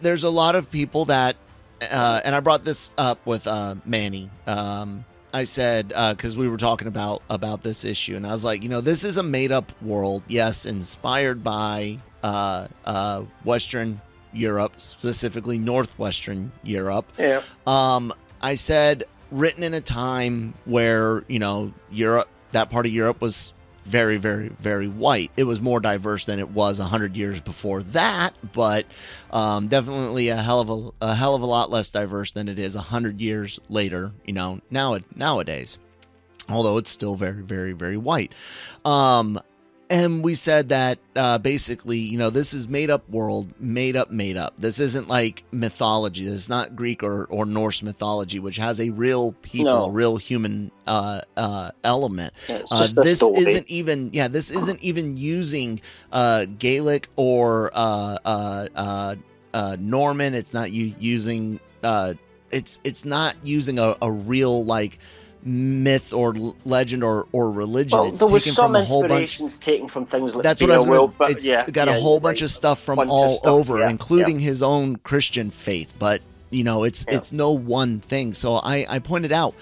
[0.00, 1.36] there's a lot of people that
[1.82, 4.30] uh, and i brought this up with uh, manny.
[4.46, 8.62] Um, i said because we were talking about about this issue and i was like
[8.62, 14.00] you know this is a made up world yes inspired by uh, uh, western
[14.32, 17.10] europe specifically northwestern europe.
[17.18, 22.92] Yeah, um, I said written in a time where you know Europe, that part of
[22.92, 23.52] Europe was
[23.86, 25.30] very, very, very white.
[25.36, 28.84] It was more diverse than it was hundred years before that, but
[29.30, 32.58] um, definitely a hell of a, a hell of a lot less diverse than it
[32.58, 34.12] is hundred years later.
[34.24, 35.78] You know, now nowadays,
[36.48, 38.34] although it's still very, very, very white.
[38.84, 39.40] Um,
[39.88, 44.10] and we said that uh, basically, you know, this is made up world, made up,
[44.10, 44.54] made up.
[44.58, 46.24] This isn't like mythology.
[46.24, 49.84] This is not Greek or, or Norse mythology, which has a real people, No.
[49.84, 52.32] a real human uh, uh, element.
[52.48, 53.36] it's Uh, this story.
[53.38, 55.80] isn't even, yeah, this isn't even using
[56.12, 59.14] uh, Gaelic or uh, uh, uh,
[59.54, 60.34] uh, Norman.
[60.34, 61.60] It's not you using.
[61.82, 62.14] Uh,
[62.50, 64.98] it's it's not using a, a real like
[65.46, 67.98] myth or legend or or religion.
[67.98, 69.22] Well, it's there was taken some from a whole bunch.
[69.22, 72.00] inspirations taken from things like That's what I was but It's yeah, got yeah, a
[72.00, 72.46] whole bunch right.
[72.46, 75.94] of stuff from Bunch all stuff, over, yeah, including his own Christian faith.
[75.98, 78.32] But You know, it's it's no one thing.
[78.32, 79.54] So I I pointed out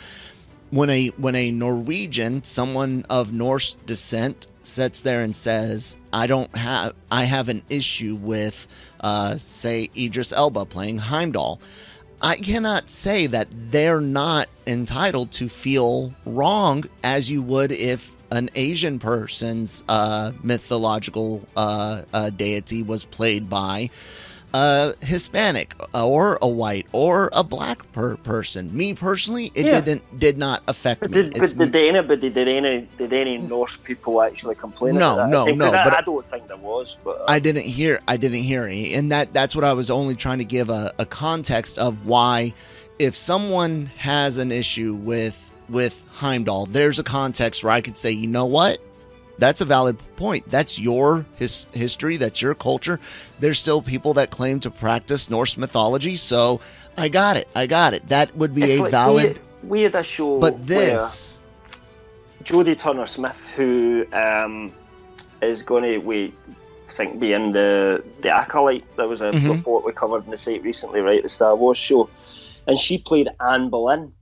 [0.70, 6.54] when a when a Norwegian, someone of Norse descent, sits there and says, "I don't
[6.56, 8.66] have I have an issue with,
[9.00, 11.60] uh, say Idris Elba playing Heimdall."
[12.24, 18.48] I cannot say that they're not entitled to feel wrong as you would if an
[18.54, 23.90] Asian person's uh, mythological uh, uh, deity was played by
[24.54, 28.74] a Hispanic or a white or a black per- person.
[28.74, 29.80] Me personally, it Yeah.
[29.80, 31.14] didn't did not affect But me.
[31.22, 35.16] did, It's- but did anybody, did any, did any Norse people actually complain No, about
[35.16, 35.28] that?
[35.30, 36.96] no, I think- no, 'cause I, but- I don't think there was.
[37.04, 39.90] But uh, I didn't hear I didn't hear any and that that's what I was
[39.90, 42.54] only trying to give a, a context of why
[43.00, 45.36] if someone has an issue with
[45.68, 48.78] with Heimdall there's a context where I could say you know what
[49.38, 53.00] that's a valid point that's your his, history that's your culture
[53.40, 56.60] there's still people that claim to practice Norse mythology so
[56.96, 59.82] I got it I got it that would be it's a like valid We, we
[59.82, 61.40] had a show, but this
[62.44, 64.70] Jodie Turner Smith, who um,
[65.40, 66.34] is going to, we
[66.94, 68.84] think, be in the the acolyte.
[68.96, 69.48] There was a Mhm.
[69.56, 71.22] report we covered in the site recently, right?
[71.22, 72.10] The Star Wars show,
[72.66, 74.12] and she played Anne Boleyn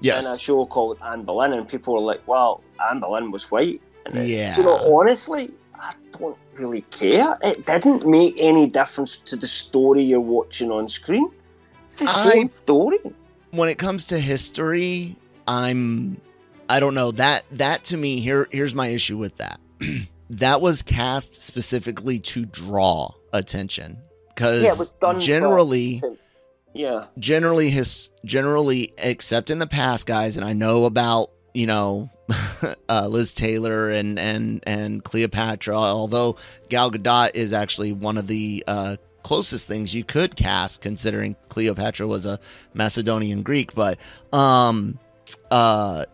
[0.00, 3.50] yes in a show called Anne Boleyn, and people were like, "Well, Anne Boleyn was
[3.50, 3.80] white."
[4.14, 4.56] Yeah.
[4.56, 7.38] you know, honestly, I don't really care.
[7.42, 11.30] It didn't make any difference to the story you're watching on screen.
[11.86, 12.98] It's the I- same story.
[13.52, 15.16] when it comes to history,
[15.46, 16.20] I'm
[16.68, 19.58] I don't know that that to me here here's my issue with that.
[20.30, 23.98] that was cast specifically to draw attention
[24.36, 26.02] cuz Yeah, done for- generally
[26.74, 27.06] Yeah.
[27.18, 32.10] generally his generally except in the past guys and I know about, you know,
[32.88, 36.36] uh, Liz Taylor and and and Cleopatra although
[36.68, 42.06] Gal Gadot is actually one of the uh closest things you could cast considering Cleopatra
[42.06, 42.38] was a
[42.74, 43.98] Macedonian Greek but
[44.32, 44.98] um
[45.50, 46.04] uh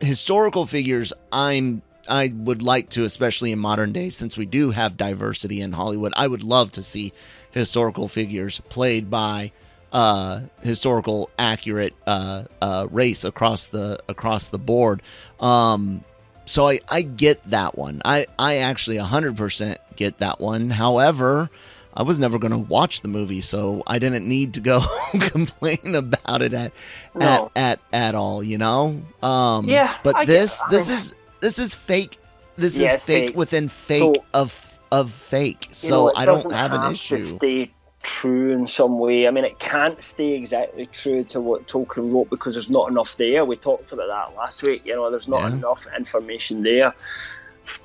[0.00, 4.96] historical figures I'm I would like to especially in modern day, since we do have
[4.96, 7.12] diversity in Hollywood I would love to see
[7.52, 9.52] historical figures played by
[9.92, 15.02] uh historical accurate uh uh race across the across the board
[15.40, 16.04] um
[16.44, 21.48] so I I get that one I I actually 100% get that one however
[21.94, 24.82] I was never going to watch the movie, so I didn't need to go
[25.18, 26.70] complain about it at,
[27.12, 27.50] No.
[27.56, 29.02] at at at all, you know.
[29.20, 32.18] Um, Yeah, but I this this is this is fake.
[32.54, 33.36] This Yeah, is fake, fake.
[33.36, 35.66] within fake So- of of fake.
[35.70, 37.18] You So know, I don't have an issue.
[37.18, 39.26] stay true in some way.
[39.26, 43.16] I mean, it can't stay exactly true to what Tolkien wrote because there's not enough
[43.16, 43.44] there.
[43.44, 44.82] We talked about that last week.
[44.84, 45.56] You know, there's not Yeah.
[45.56, 46.94] enough information there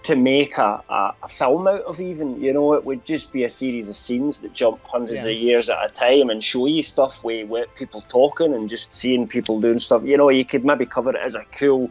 [0.04, 2.00] to make a, a, a film out of.
[2.00, 5.32] Even you know, it would just be a series of scenes that jump hundreds Yeah.
[5.32, 8.94] of years at a time and show you stuff with, with people talking and just
[8.94, 10.04] seeing people doing stuff.
[10.04, 11.90] You know, you could maybe cover it as a cool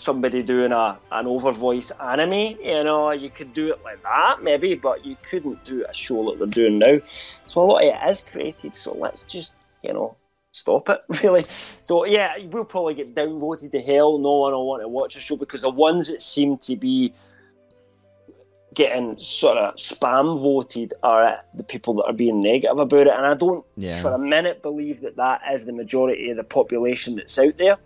[0.00, 4.42] somebody doing a an over voice anime, you know, you could do it like that
[4.42, 6.98] maybe, but you couldn't do a show like they're doing now.
[7.46, 10.16] So a lot of it is created, so let's just, you know,
[10.52, 11.42] stop it really.
[11.82, 14.18] So yeah, we'll probably get downloaded to hell.
[14.18, 17.12] No one will want to watch a show because the ones that seem to be
[18.72, 23.26] getting sort of spam voted are the people that are being negative about it, and
[23.26, 24.00] I don't Yeah.
[24.00, 27.76] for a minute believe that that is the majority of the population that's out there.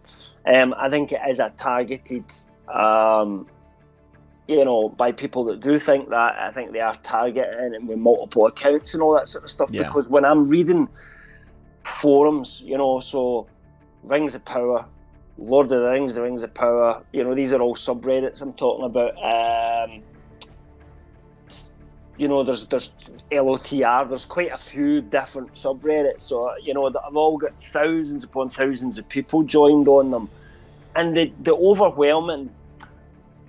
[0.47, 2.25] Um, I think it is a targeted,
[2.73, 3.47] um,
[4.47, 6.37] you know, by people that do think that.
[6.37, 9.71] I think they are targeting and with multiple accounts and all that sort of stuff.
[9.73, 9.85] Yeah.
[9.85, 10.89] Because when I'm reading
[11.85, 13.47] forums, you know, so
[14.03, 14.85] Rings of Power,
[15.39, 18.53] Lord of the Rings, The Rings of Power, you know, these are all subreddits I'm
[18.53, 19.15] talking about.
[19.17, 20.03] Um,
[22.17, 22.93] you know, there's there's
[23.31, 26.23] LOTR, there's quite a few different subreddits.
[26.23, 30.29] So, you know, that have all got thousands upon thousands of people joined on them.
[30.97, 32.51] And the, the overwhelming,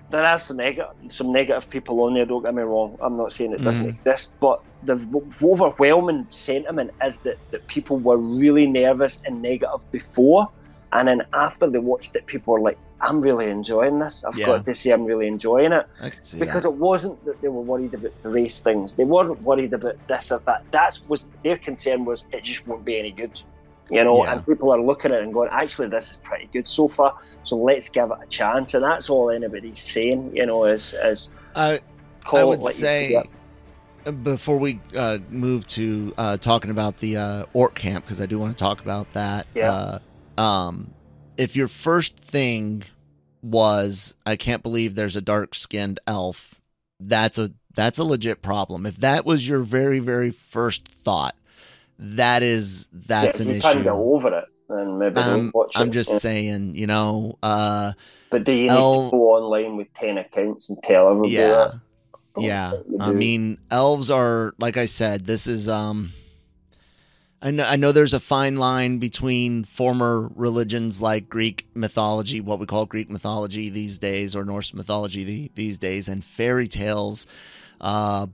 [0.09, 2.97] there are some negative, some negative people on there, don't get me wrong.
[3.01, 3.99] I'm not saying it doesn't Mhm.
[3.99, 9.89] exist, but the v- overwhelming sentiment is that, that people were really nervous and negative
[9.91, 10.49] before.
[10.91, 14.23] And then after they watched it, people were like, I'm really enjoying this.
[14.23, 14.45] I've Yeah.
[14.47, 16.69] got to say, I'm really enjoying it I can see because that.
[16.69, 18.95] it wasn't that they were worried about the race things.
[18.95, 20.63] They weren't worried about this or that.
[20.71, 23.39] That's was their concern was it just won't be any good,
[23.89, 24.23] you know.
[24.23, 24.33] Yeah.
[24.33, 27.17] And people are looking at it and going, actually, this is pretty good so far.
[27.43, 28.73] So let's give it a chance.
[28.73, 31.79] And that's all anybody's saying, you know, is is I
[32.31, 33.21] I would say
[34.23, 38.39] before we uh, move to uh, talking about the uh, orc camp because I do
[38.39, 39.47] want to talk about that.
[39.53, 39.99] Yeah.
[40.37, 40.91] Uh, um,
[41.37, 42.83] if your first thing
[43.41, 46.55] was I can't believe there's a dark skinned elf,
[46.99, 48.85] that's a that's a legit problem.
[48.85, 51.35] If that was your very very first thought,
[51.99, 53.89] that is that's yeah, an you can't get issue.
[53.95, 55.91] over it, then maybe Um, watch I'm it.
[55.91, 56.17] just yeah.
[56.19, 57.93] saying, you know, uh,
[58.29, 61.81] But do you need to go online with ten accounts and tell everybody yeah, that?
[62.37, 62.73] Yeah.
[62.99, 65.25] I mean, elves are like I said.
[65.25, 66.13] This is um.
[67.41, 72.59] I know, I know there's a fine line between former religions like Greek mythology, what
[72.59, 77.27] we call Greek mythology these days, or Norse mythology the, these days, and fairy tales.
[77.79, 78.27] Uh,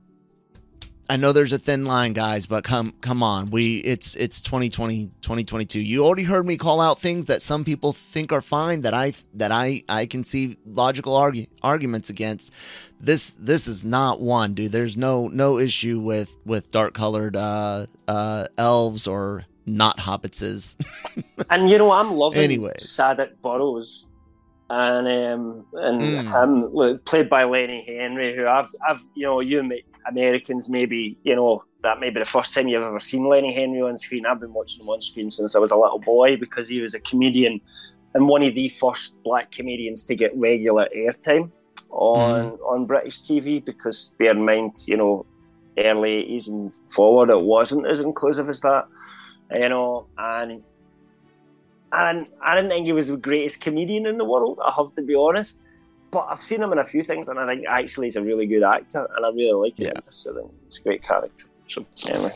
[1.12, 3.49] I know there's a thin line, guys, but come come on.
[3.49, 5.82] We it's it's 2020 2022.
[5.82, 9.12] You already heard me call out things that some people think are fine that I
[9.34, 12.54] that I I can see logical argu- arguments against.
[13.02, 14.72] This this is not one, dude.
[14.72, 20.76] There's no no issue with with dark colored uh uh elves or not hobbitses.
[21.49, 22.84] And you know, I'm loving Anyways.
[22.97, 24.06] Sadoc Burrows
[24.70, 26.43] and um, and Mm.
[26.43, 29.60] him look, played by Lenny Henry, who I've I've you know you
[30.08, 33.82] Americans maybe you know that may be the first time you've ever seen Lenny Henry
[33.82, 34.26] on screen.
[34.26, 36.93] I've been watching him on screen since I was a little boy because he was
[36.93, 37.60] a comedian
[38.14, 41.52] and one of the first black comedians to get regular airtime
[41.92, 43.64] on on British TV.
[43.64, 45.26] Because bear in mind, you know,
[45.78, 48.88] early eighties and forward, it wasn't as inclusive as that,
[49.52, 50.64] you know, and
[51.94, 54.60] and I didn't think he was the greatest comedian in the world.
[54.64, 55.60] I have to be honest,
[56.12, 58.46] but I've seen him in a few things, and I think actually he's a really
[58.46, 59.88] good actor, and I really like him.
[59.88, 60.02] Yeah.
[60.06, 60.28] this.
[60.30, 61.46] I think it's a great character.
[61.68, 62.34] So anyway,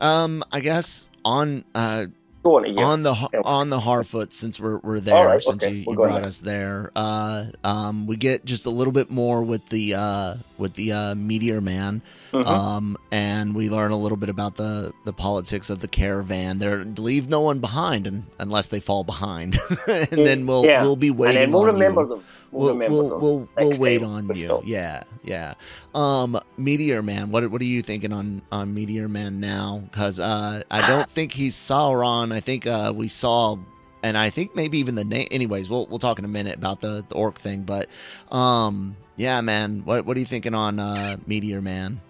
[0.00, 2.06] Um, I guess on uh
[2.44, 3.12] go on the
[3.44, 6.26] on the Harfoot since we're we're there right, since okay, you, you brought there.
[6.28, 10.74] us there uh um we get just a little bit more with the uh with
[10.74, 12.46] the uh meteor man Mhm.
[12.46, 16.84] um and we learn a little bit about the the politics of the caravan there
[16.84, 20.82] leave no one behind and, unless they fall behind and then we'll Yeah.
[20.82, 22.08] we'll be waiting we'll on remember you.
[22.08, 22.24] them.
[22.50, 23.20] We'll, We'll, remember we'll, them.
[23.20, 24.36] we'll, we'll wait on you.
[24.36, 24.62] still.
[24.64, 25.54] Yeah, yeah.
[25.92, 27.32] Um, Meteor Man.
[27.32, 29.82] What what are you thinking on on Meteor Man now?
[29.90, 32.33] Because uh, I don't think he's Sauron.
[32.34, 33.56] I think uh, we saw,
[34.02, 35.28] and I think maybe even the name.
[35.30, 37.62] Anyways, we'll we'll talk in a minute about the, the orc thing.
[37.62, 37.88] But
[38.30, 39.82] um, yeah, man.
[39.84, 42.00] What what are you thinking on uh, Meteor Man?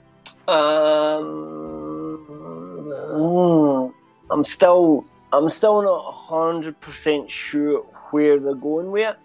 [0.47, 0.75] Um,
[4.31, 9.17] I'm still, I'm still not hundred percent sure where they're going with it,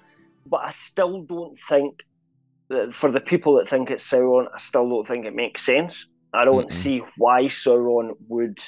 [0.46, 2.04] but I still don't think
[2.70, 6.08] that for the people that think it's Sauron, I still don't think it makes sense.
[6.34, 6.72] I don't Mm-mm.
[6.72, 8.60] see why Sauron would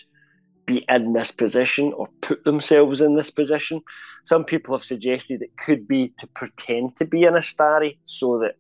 [0.72, 3.82] be in this position or put themselves in this position.
[4.24, 8.56] Some people have suggested it could be to pretend to be an Istari so that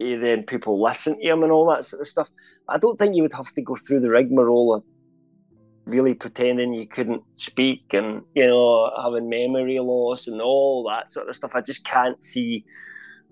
[0.00, 2.30] eh, then people listen to him and all that sort of stuff.
[2.68, 4.84] I don't think you would have to go through the rigmarole of
[5.86, 11.28] really pretending you couldn't speak and you know having memory loss and all that sort
[11.28, 11.52] of stuff.
[11.54, 12.64] I just can't see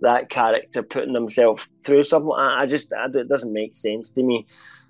[0.00, 2.32] that character putting themselves through something.
[2.36, 4.46] I just I, it doesn't make sense to me.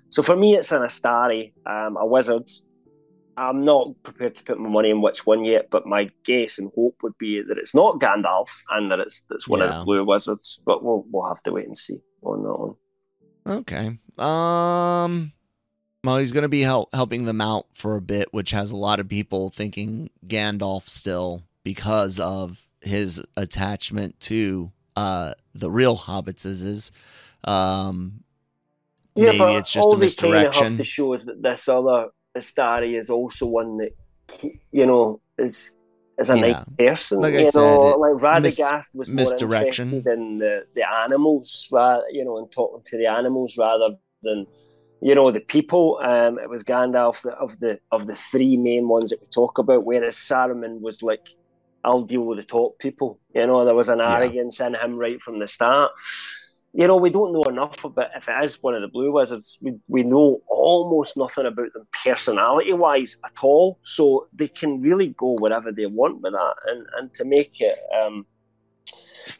[0.09, 2.47] So for me, it's an Istari, um, a wizard.
[3.37, 6.71] I'm not prepared to put my money on which one yet, but my guess and
[6.75, 10.05] hope would be that it's not Gandalf and that it's that's one of the blue
[10.05, 10.59] wizards.
[10.65, 12.75] But we'll we'll have to wait and see on that one.
[13.59, 13.97] Okay.
[14.17, 15.33] Um.
[16.03, 18.75] Well, he's going to be help, helping them out for a bit, which has a
[18.75, 26.45] lot of people thinking Gandalf still because of his attachment to uh the real hobbits.
[26.45, 26.91] Is is
[27.45, 28.23] um
[29.15, 30.77] maybe but it's just all a they kind of have misdirection.
[30.77, 33.91] to show is that this other Istari is also one that
[34.71, 35.71] you know is
[36.19, 36.41] is a Yeah.
[36.41, 37.21] nice person.
[37.21, 39.87] Like I you said, know, it- like mis- Radagast was more misdirection.
[39.93, 44.45] interested in the the animals, rather you know, and talking to the animals rather than
[45.01, 45.99] you know the people.
[46.03, 49.85] Um, it was Gandalf of the of the three main ones that we talk about,
[49.85, 51.27] whereas Saruman was like.
[51.85, 53.19] I'll deal with the top people.
[53.35, 54.15] You know, there was an Yeah.
[54.15, 55.91] arrogance in him right from the start
[56.73, 59.59] you know, we don't know enough about if it is one of the Blue Wizards.
[59.61, 63.79] We, we know almost nothing about them personality wise at all.
[63.83, 66.55] So they can really go wherever they want with that.
[66.67, 68.25] And, and to make it, um,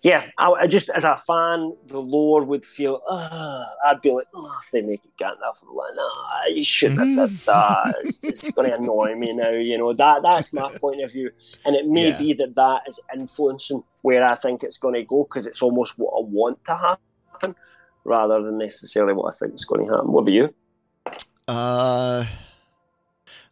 [0.04, 4.28] yeah, I, I just as a fan, the lore would feel, uh, I'd be like,
[4.36, 7.94] oh, if they make it Gandalf, I'm like, nah, you shouldn't have done that.
[8.04, 9.50] It's just going to annoy me now.
[9.52, 11.32] You know, that that's my point of view.
[11.66, 12.18] And it may Yeah.
[12.18, 15.98] be that that is influencing where I think it's going to go because it's almost
[15.98, 17.04] what I want to happen
[18.06, 20.12] rather than necessarily what I think is going to happen.
[20.12, 20.54] What about you?
[21.48, 22.26] Uh,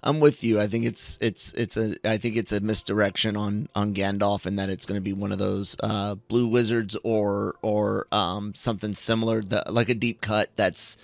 [0.04, 0.60] I'm with you.
[0.60, 4.58] I think it's it's it's a I think it's a misdirection on on Gandalf, and
[4.58, 8.96] that it's going to be one of those uh, blue wizards or or um, something
[8.96, 10.98] similar, that like a deep cut that's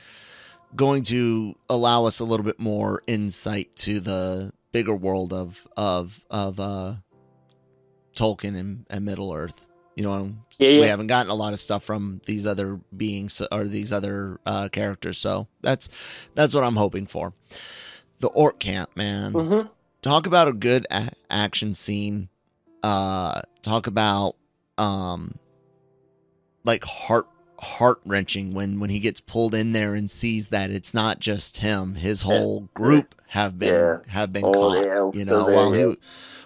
[0.76, 6.20] going to allow us a little bit more insight to the bigger world of of
[6.32, 6.96] of uh,
[8.16, 9.62] Tolkien and, and Middle Earth.
[9.98, 13.64] You know, Yeah, we haven't gotten a lot of stuff from these other beings or
[13.64, 15.90] these other uh, characters, so that's
[16.36, 17.34] that's what I'm hoping for.
[18.20, 19.34] the orc camp, man.
[19.34, 19.68] Mm-hmm.
[20.04, 22.30] Talk about a good a- action scene.
[22.84, 24.36] Uh, talk about
[24.78, 25.34] um,
[26.64, 27.28] like heart
[27.60, 31.58] heart wrenching when when he gets pulled in there and sees that it's not just
[31.58, 31.96] him.
[31.96, 33.98] His whole group have been Yeah.
[34.10, 35.16] have been All caught.
[35.16, 35.88] You know, there, while yeah.
[35.88, 35.98] he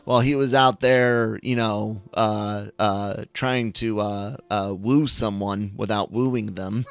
[0.06, 5.72] while he was out there, you know, uh, uh, trying to uh, uh, woo someone
[5.76, 6.86] without wooing them,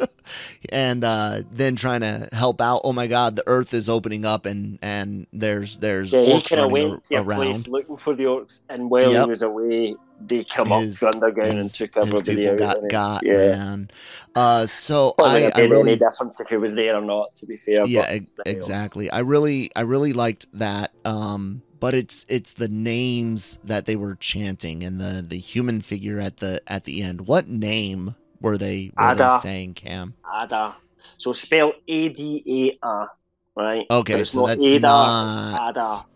[0.70, 2.82] and uh, then trying to help out.
[2.84, 6.72] Oh my God, the Earth is opening up, and and there's there's Yeah, orcs running
[6.90, 7.36] went to a around.
[7.54, 9.24] place looking for the orcs, and while Yep.
[9.24, 12.58] he was away, they come His- up to underground and took everybody out.
[12.58, 13.36] got got yeah.
[13.36, 13.90] man.
[14.34, 17.34] Uh, so I, it I really any difference if he was there or not.
[17.36, 21.94] To be fair, yeah but, e- exactly i really i really liked that um but
[21.94, 26.60] it's it's the names that they were chanting and the the human figure at the
[26.68, 30.76] at the end what name were they were they saying cam Adar.
[31.18, 33.10] So spell A D A R,
[33.56, 33.86] right?
[33.90, 36.06] okay But so that's Ada, not Ada.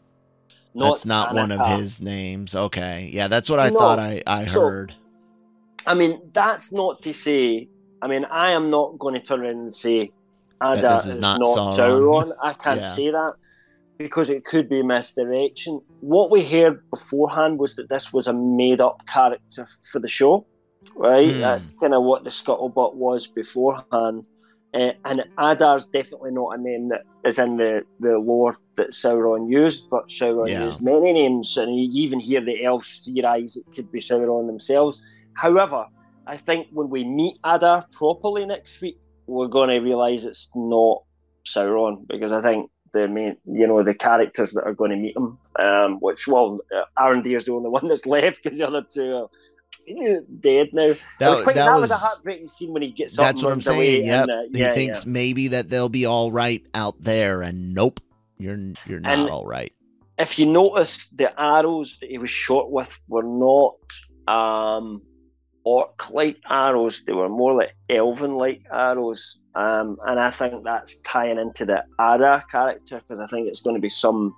[0.76, 3.78] that's not one of his names okay yeah that's what i No.
[3.78, 4.94] thought i i So- heard
[5.88, 7.68] I mean, that's not to say.
[8.02, 10.10] I mean, I am not going to turn around and say
[10.60, 11.76] Adar this is is not not, Sauron.
[11.78, 12.32] Sauron.
[12.42, 12.94] I can't Yeah.
[12.96, 13.34] say that
[13.98, 15.80] because it could be misdirection.
[16.00, 20.46] What we heard beforehand was that this was a made-up character for the show,
[20.96, 21.32] right?
[21.32, 21.40] Hmm.
[21.40, 24.28] That's kind of what the scuttlebutt was beforehand.
[24.74, 29.50] Uh, and Adar's definitely not a name that is in the, the lore that Sauron
[29.50, 30.66] used, but Sauron Yeah.
[30.66, 35.00] used many names, and you even hear the elves theorize it could be Sauron themselves.
[35.34, 35.86] However,
[36.26, 40.98] I think when we meet Adar properly next week, we're going to realise it's not
[41.46, 45.16] Sauron because I think the main, you know, the characters that are going to meet
[45.16, 48.82] him, um, which well, uh, Arondir is the only one that's left because the other
[48.82, 49.28] two are
[50.40, 50.94] dead now.
[51.20, 53.42] That, was quite, that that, was was, a heartbreaking scene when he gets up that's
[53.42, 54.22] what i'm saying yep.
[54.22, 58.00] and, uh, he yeah, thinks maybe that they'll be all right out there and nope
[58.38, 59.72] you're you're not And- all right.
[60.18, 63.76] if you notice, the arrows that he was shot with were not
[64.32, 65.02] um,
[65.66, 69.38] orc-like arrows; they were more like elven-like arrows.
[69.54, 73.74] Um, and I think that's tying into the Adar character because I think it's going
[73.76, 74.34] to be some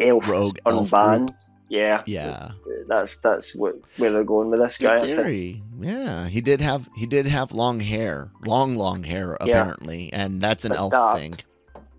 [0.00, 1.32] elf Rogue turned elf.
[1.68, 2.52] Yeah, yeah
[2.88, 4.94] that's that's what, where they're going with this Good guy.
[4.94, 5.16] I think.
[5.16, 5.62] theory.
[5.80, 9.58] Yeah, he did have he did have long hair, long long hair Yeah.
[9.60, 11.18] apparently, and that's an But elf dark.
[11.18, 11.38] thing.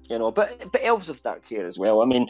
[0.10, 0.32] you know.
[0.32, 2.02] But but elves have dark hair as well.
[2.02, 2.28] I mean,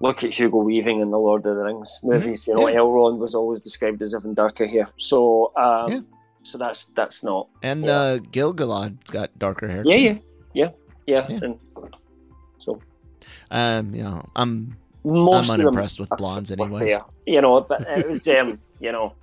[0.00, 2.46] look at Hugo Weaving in the Lord of the Rings movies.
[2.46, 2.74] You know, Mm-hmm.
[2.74, 2.80] Yeah.
[2.80, 4.88] Elrond was always described as having darker hair.
[4.98, 6.00] So um, Yeah.
[6.42, 7.48] so that's that's not.
[7.62, 7.92] And Yeah.
[8.00, 9.82] uh Gil-galad's got darker hair.
[9.84, 10.02] Yeah, too.
[10.02, 10.18] yeah,
[10.54, 10.70] yeah,
[11.06, 11.26] yeah.
[11.28, 11.38] Yeah.
[11.44, 11.58] And
[12.58, 12.80] so
[13.50, 16.90] Um, you know, I'm most I'm unimpressed with blondes anyways.
[16.92, 19.14] fair, you know, but it was um, you know,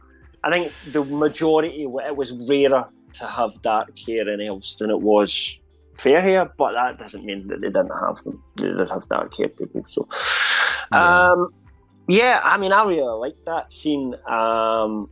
[0.43, 2.87] I think the majority it was rarer
[3.19, 5.57] to have dark hair in elves than it was
[5.97, 8.41] fair hair, but that doesn't mean that they didn't have them.
[8.57, 9.83] They did have dark hair people.
[9.87, 10.07] So,
[10.91, 11.31] Yeah.
[11.31, 11.49] um,
[12.07, 14.15] yeah, I mean, I really like that scene.
[14.29, 15.09] Um,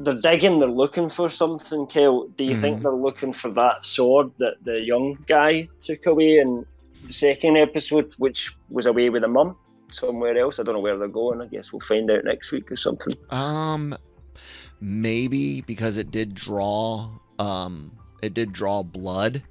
[0.00, 1.86] they're digging, they're looking for something.
[1.86, 2.82] Kel, do you think Mhm.
[2.82, 6.66] they're looking for that sword that the young guy took away in
[7.06, 9.54] the second episode, which was away with the mum
[9.90, 10.58] somewhere else?
[10.58, 11.40] I don't know where they're going.
[11.40, 13.14] I guess we'll find out next week or something.
[13.30, 13.96] Um,
[14.80, 17.08] maybe because it did draw
[17.38, 19.42] um it did draw blood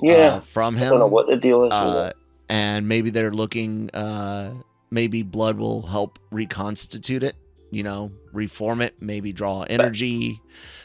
[0.00, 0.86] Yeah, uh, from him.
[0.86, 1.70] I don't know what the deal is.
[1.70, 2.12] with uh.
[2.52, 4.52] And maybe they're looking uh
[4.90, 7.34] maybe blood will help reconstitute it
[7.70, 10.38] you know reform it maybe draw energy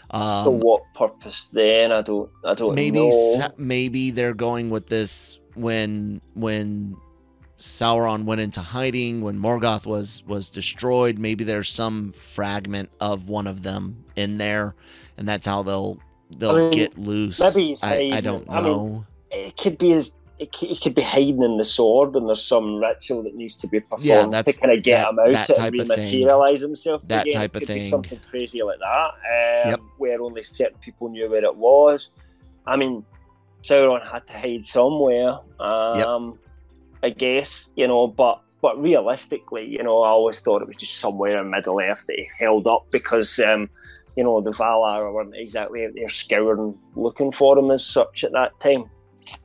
[0.10, 1.92] For um what purpose then?
[1.92, 2.30] I don't.
[2.46, 3.50] I don't maybe know.
[3.58, 6.96] Maybe they're going with this when when
[7.58, 13.48] Sauron went into hiding when Morgoth was was destroyed maybe there's some fragment of one
[13.48, 14.76] of them in there
[15.18, 16.00] and that's how they'll
[16.38, 18.50] they'll I mean, get loose maybe I, I don't.
[18.50, 21.64] I mean, know it could be as it could, it could be hiding in the
[21.64, 24.84] sword, and there's some ritual that needs to be performed Yeah, that's- to kind of
[24.84, 25.88] get that- him out type of thing.
[25.88, 27.02] rematerialize himself.
[27.08, 27.34] That again.
[27.40, 27.90] type of thing.
[27.90, 29.80] something crazy like that, um, Yep.
[29.98, 32.12] where only certain people knew where it was.
[32.66, 33.04] I mean,
[33.64, 35.40] Sauron had to hide somewhere.
[35.60, 36.38] Um,
[37.04, 40.98] I guess you know, but but realistically, you know, I always thought it was just
[40.98, 43.40] somewhere in Middle Earth that he held up because.
[43.40, 43.70] Um,
[44.16, 48.32] you know, the Valar weren't exactly out there scouring looking for him as such at
[48.32, 48.90] that time.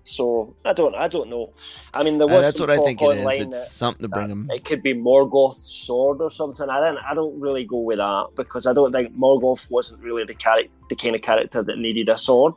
[0.05, 1.53] So I don't, I don't know.
[1.95, 4.09] I mean, there Uh, was that's what I think it is it's that- something to
[4.09, 6.69] bring them It could be Morgoth's sword or something.
[6.69, 10.25] I don't, I don't really go with that because I don't think Morgoth wasn't really
[10.25, 12.55] the character, the kind of character that needed a sword.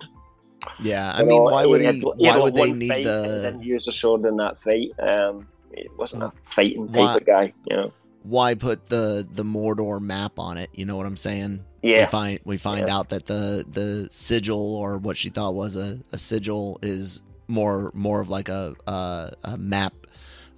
[0.81, 3.05] yeah I You mean know, why would he he had why would they need fight
[3.05, 4.89] and he the Didn't use a sword in that fight.
[4.99, 7.53] Um, it wasn't a fighting type Why- of guy.
[7.69, 7.91] You know.
[8.23, 12.39] why put the the Mordor map on it you know what I'm saying we find
[12.45, 12.97] we find Yeah.
[12.97, 17.91] out that the the sigil or what she thought was a, a sigil is more
[17.93, 19.93] more of like a a, a map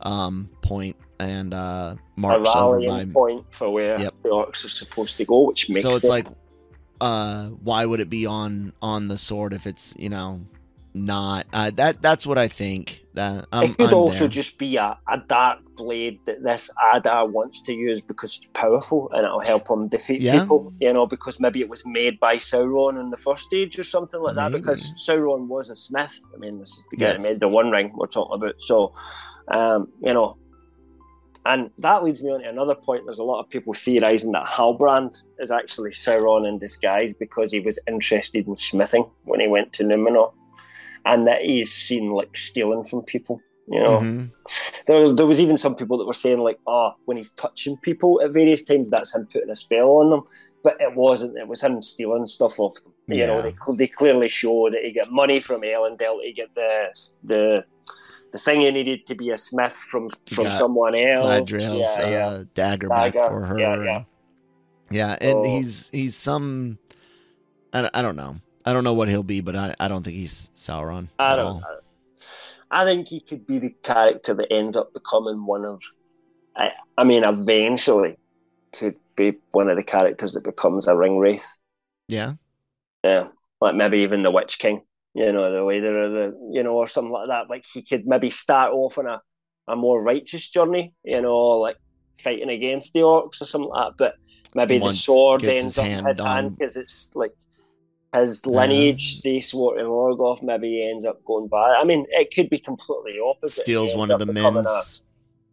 [0.01, 3.05] um, point and uh, marks a over by.
[3.05, 4.13] point for where Yep.
[4.23, 6.27] the orcs are supposed to go, which makes So it's it- like,
[7.01, 10.41] uh, why would it be on on the sword if it's you know
[10.97, 12.01] not uh, that?
[12.01, 13.03] That's what I think.
[13.13, 14.27] That I'm, it could I'm also there.
[14.27, 19.09] just be a, a dark blade that this Adar wants to use because it's powerful
[19.13, 20.39] and it'll help him defeat Yeah.
[20.39, 20.71] people.
[20.79, 24.19] You know, because maybe it was made by Sauron in the first age or something
[24.21, 24.51] like that.
[24.51, 24.61] Maybe.
[24.61, 26.13] Because Sauron was a smith.
[26.33, 27.21] I mean, this is the guy Yes.
[27.21, 28.55] made the One Ring we're talking about.
[28.59, 28.93] So,
[29.49, 30.37] um, you know,
[31.45, 33.03] and that leads me on to another point.
[33.05, 37.61] There's a lot of people theorizing that Halbrand is actually Sauron in disguise because he
[37.61, 40.33] was interested in smithing when he went to Numenor,
[41.11, 43.41] and that he's seen like stealing from people.
[43.69, 44.31] You know, Mhm.
[44.85, 48.21] there, there was even some people that were saying like, oh, when he's touching people
[48.21, 50.21] at various times, that's him putting a spell on them.
[50.63, 51.37] But it wasn't.
[51.37, 52.93] It was him stealing stuff off them.
[53.07, 56.87] You know, they, they clearly show that he got money from Elendil He get the
[57.23, 57.65] the
[58.33, 61.25] the thing he needed to be a smith from from someone else.
[61.25, 62.27] Galadriel's yeah, yeah.
[62.27, 63.59] Uh, dagger, back for her.
[63.59, 64.03] yeah, yeah.
[64.91, 66.77] Yeah, and he's he's some.
[67.73, 68.37] I, I don't know.
[68.67, 71.07] I don't know what he'll be, but I, I don't think he's Sauron.
[71.17, 71.45] I at don't.
[71.45, 71.63] all.
[72.69, 75.81] I think he could be the character that ends up becoming one of.
[76.55, 78.17] I, I mean, eventually,
[78.77, 81.47] could be one of the characters that becomes a ring wraith.
[82.09, 82.33] Yeah,
[83.05, 83.27] Yeah,
[83.61, 84.81] like maybe even the Witch King.
[85.13, 87.49] You know, the leader of the, you know, or something like that.
[87.49, 89.21] Like he could maybe start off on a,
[89.69, 90.93] a more righteous journey.
[91.05, 91.77] You know, like
[92.21, 93.97] fighting against the orcs or something like that.
[93.97, 94.13] But
[94.55, 97.31] maybe Once the sword ends his up in his on- hand because it's like
[98.15, 100.41] his lineage, the sword in Morgoth.
[100.41, 101.75] Maybe he ends up going bad.
[101.79, 103.63] I mean, it could be completely opposite.
[103.65, 105.01] Steals one of the becoming a- men's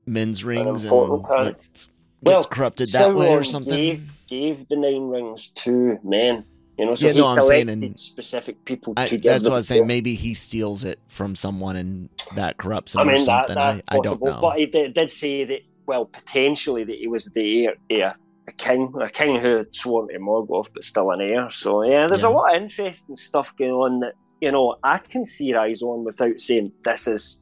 [0.06, 1.90] men's rings and gets,
[2.22, 3.76] Well, corrupted that way or something.
[3.76, 6.44] Gave, gave the nine rings to men.
[6.78, 9.56] You know, so Yeah, he no, I'm saying in- specific people I, that's what I
[9.56, 9.86] was saying.
[9.86, 13.54] Maybe he steals it from someone and that corrupts him I mean, or that, something.
[13.54, 14.40] that's I, I don't know.
[14.40, 18.16] But he did, did say that, well, potentially that he was the heir, heir
[18.48, 21.48] a king, a king who had sworn to Morgoth, but still an heir.
[21.50, 22.28] So, yeah, there's Yeah.
[22.28, 26.38] a lot of interesting stuff going on that, you know, I can theorise on without
[26.38, 27.38] saying this is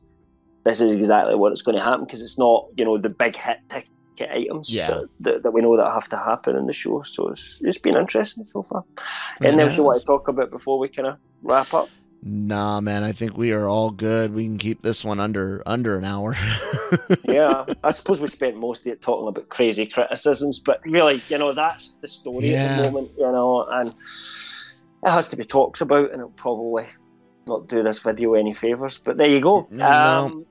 [0.65, 3.35] this is exactly what it's going to happen because it's not, you know, the big
[3.35, 3.89] hit ticket
[4.31, 5.01] items Yeah.
[5.19, 7.03] that, that, we know that have to happen in the show.
[7.05, 8.85] So it's, it's been interesting so far.
[9.43, 11.89] Anything else you want to talk about before we kind of wrap up?
[12.25, 14.33] Nah, man, I think we are all good.
[14.33, 16.37] We can keep this one under under an hour.
[17.25, 21.39] yeah, I suppose we spent most of it talking about crazy criticisms, but really, you
[21.39, 25.81] know, that's the story at the moment, you know, and it has to be talked
[25.81, 26.87] about, and it'll probably
[27.49, 28.99] not do this video any favors.
[28.99, 29.67] But there you go.
[29.73, 29.87] No.
[29.91, 30.47] Um,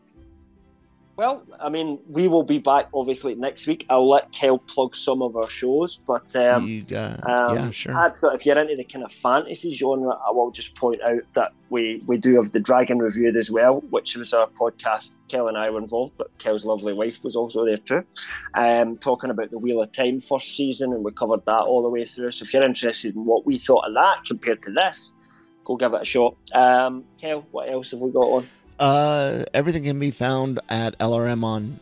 [1.18, 3.86] well, I mean, we will be back obviously next week.
[3.90, 7.96] I'll let Kel plug some of our shows, but um, you got, um, yeah, sure.
[7.96, 11.22] I thought if you're into the kind of fantasy genre, I will just point out
[11.34, 15.12] that we, we do have the Dragon Reviewed as well, which was our podcast.
[15.28, 18.04] Kel and I were involved, but Kel's lovely wife was also there too,
[18.56, 21.90] um, talking about the Wheel of Time first season, and we covered that all the
[21.90, 22.32] way through.
[22.32, 25.12] So if you're interested in what we thought of that compared to this,
[25.64, 26.36] go give it a shot.
[26.54, 28.48] Um, Kel, what else have we got on?
[28.82, 31.78] Uh, everything can be found at lrmonline.com.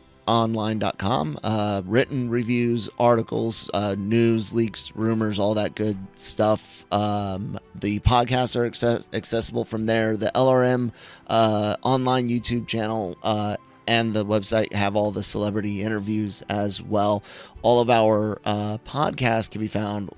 [1.42, 6.86] Uh, written reviews, articles, uh, news, leaks, rumors, all that good stuff.
[6.92, 10.18] Um, the podcasts are access- accessible from there.
[10.18, 10.92] The LRM
[11.28, 13.56] uh, online YouTube channel uh,
[13.88, 17.24] and the website have all the celebrity interviews as well.
[17.62, 20.10] All of our uh, podcasts can be found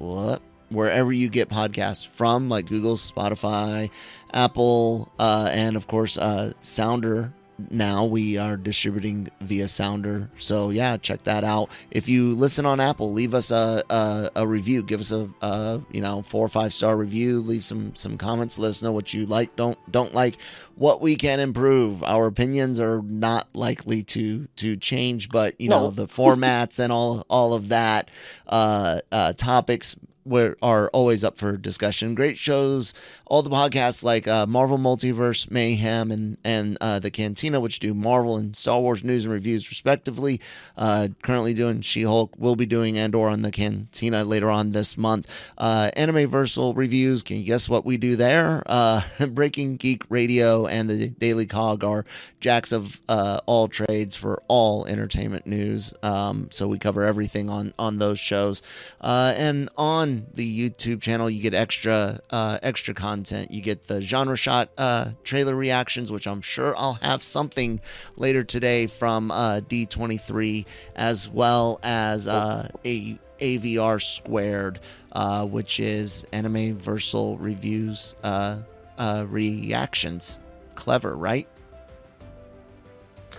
[0.72, 3.90] wherever you get podcasts from, like Google, Spotify,
[4.34, 7.34] Apple, uh, and of course, uh, Sounder.
[7.70, 11.70] Now we are distributing via Sounder, so yeah, check that out.
[11.92, 14.82] If you listen on Apple, leave us a a, a review.
[14.82, 17.40] Give us a, a you know four or five star review.
[17.40, 18.58] Leave some some comments.
[18.58, 20.38] Let us know what you like, don't don't like,
[20.74, 22.02] what we can improve.
[22.04, 27.28] Our opinions are not likely to to change, but you know the formats and all
[27.30, 28.10] all of that
[28.48, 29.96] uh, uh, topics
[30.26, 32.16] were are always up for discussion.
[32.16, 32.94] Great shows,
[33.26, 37.94] all the podcasts like uh, Marvel Multiverse Mayhem and and uh, the Cantina, which do
[37.94, 40.40] Marvel and Star Wars news and reviews respectively.
[40.78, 42.34] Uh, currently doing She Hulk.
[42.38, 45.28] We'll be doing Andor on the Cantina later on this month.
[45.58, 47.24] Uh, Anime Versal reviews.
[47.24, 48.64] Can you guess what we do there?
[48.66, 52.06] Uh, Breaking Geek Radio and the Daily Cog are
[52.40, 55.94] jacks of uh, all trades for all entertainment news.
[56.04, 58.62] Um, so we cover everything on on those shows.
[59.02, 63.52] And on the YouTube channel, you get extra uh, extra content.
[63.52, 67.80] You get the genre shot uh, trailer reactions, which I'm sure I'll have something
[68.16, 74.80] later today from uh, D23, as well as uh, a AVR squared,
[75.12, 78.62] uh, which is Anime Versal reviews uh,
[78.98, 80.40] uh, reactions
[80.76, 81.48] clever, right?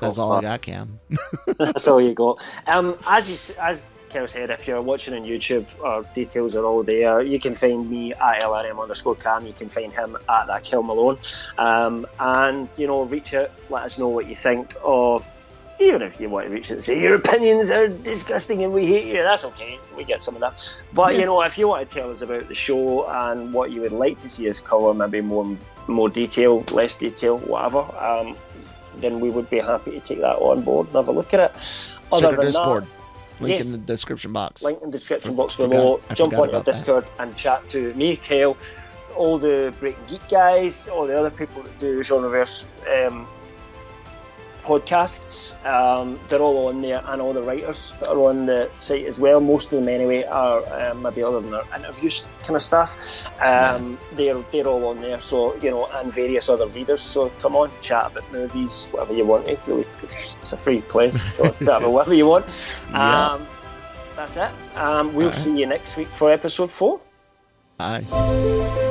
[0.01, 0.99] That's all I got, Cam.
[1.59, 2.43] That's all you got.
[2.67, 6.83] Um, as you as Kel said, if you're watching on YouTube, our details are all
[6.83, 7.23] there.
[7.23, 9.47] You can find me at LRM underscore Cam.
[9.47, 11.19] You can find him at that Kill Malone.
[11.57, 15.27] Um, and you know, reach out, let us know what you think of.
[15.81, 18.87] Even if you want to reach out and say your opinions are disgusting and we
[18.87, 19.79] hate you, that's okay.
[19.97, 20.63] We get some of that.
[20.93, 23.81] But you know, if you want to tell us about the show and what you
[23.81, 25.57] would like to see us cover, maybe more
[25.89, 27.81] more detail, less detail, whatever.
[27.99, 28.37] Um,
[28.97, 31.41] then we would be happy to take that on board and have a look at
[31.41, 31.57] it.
[32.21, 32.85] Check our Discord.
[32.85, 33.02] That,
[33.43, 33.67] Link yes.
[33.67, 34.63] in the description box.
[34.63, 36.01] Link in the description box forgot- below.
[36.09, 36.73] I Jump forgot on your about that.
[36.73, 38.57] Discord and chat to me, Kale,
[39.17, 42.65] all the Breaking Geek guys, all the other people that do Genreverse
[43.07, 43.27] um,
[44.63, 45.53] podcasts.
[45.67, 49.19] Um, they're all on there, and all the writers that are on the site as
[49.19, 49.41] well.
[49.41, 52.97] Most of them, anyway, are um, maybe other than their interviews kind of stuff.
[53.41, 55.21] Um, They're they're all on there.
[55.21, 57.01] So you know, and various other readers.
[57.03, 59.47] So come on, chat about movies, whatever you want.
[59.47, 59.59] to.
[59.67, 59.87] Really,
[60.41, 61.19] it's a free place.
[61.37, 62.47] So chat about whatever you want.
[62.91, 63.33] Yeah.
[63.33, 63.47] Um,
[64.17, 64.51] that's it.
[64.77, 65.41] Um, we'll Alright.
[65.43, 67.01] see you next week for episode four.
[67.79, 68.91] Bye.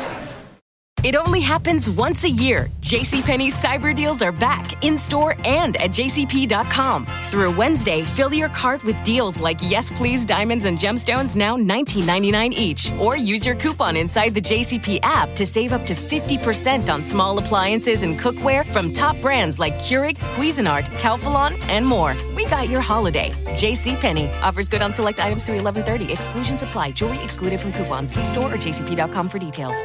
[1.03, 2.69] It only happens once a year.
[2.81, 7.07] JCPenney's cyber deals are back in store and at jcp.com.
[7.23, 12.51] Through Wednesday, fill your cart with deals like Yes Please diamonds and gemstones now $19.99
[12.51, 12.91] each.
[12.99, 17.39] Or use your coupon inside the JCP app to save up to 50% on small
[17.39, 22.15] appliances and cookware from top brands like Keurig, Cuisinart, Calphalon, and more.
[22.35, 23.31] We got your holiday.
[23.57, 26.13] JCPenney offers good on select items through 1130.
[26.13, 26.91] Exclusions apply.
[26.91, 28.11] Jewelry excluded from coupons.
[28.13, 29.83] See store or jcp.com for details.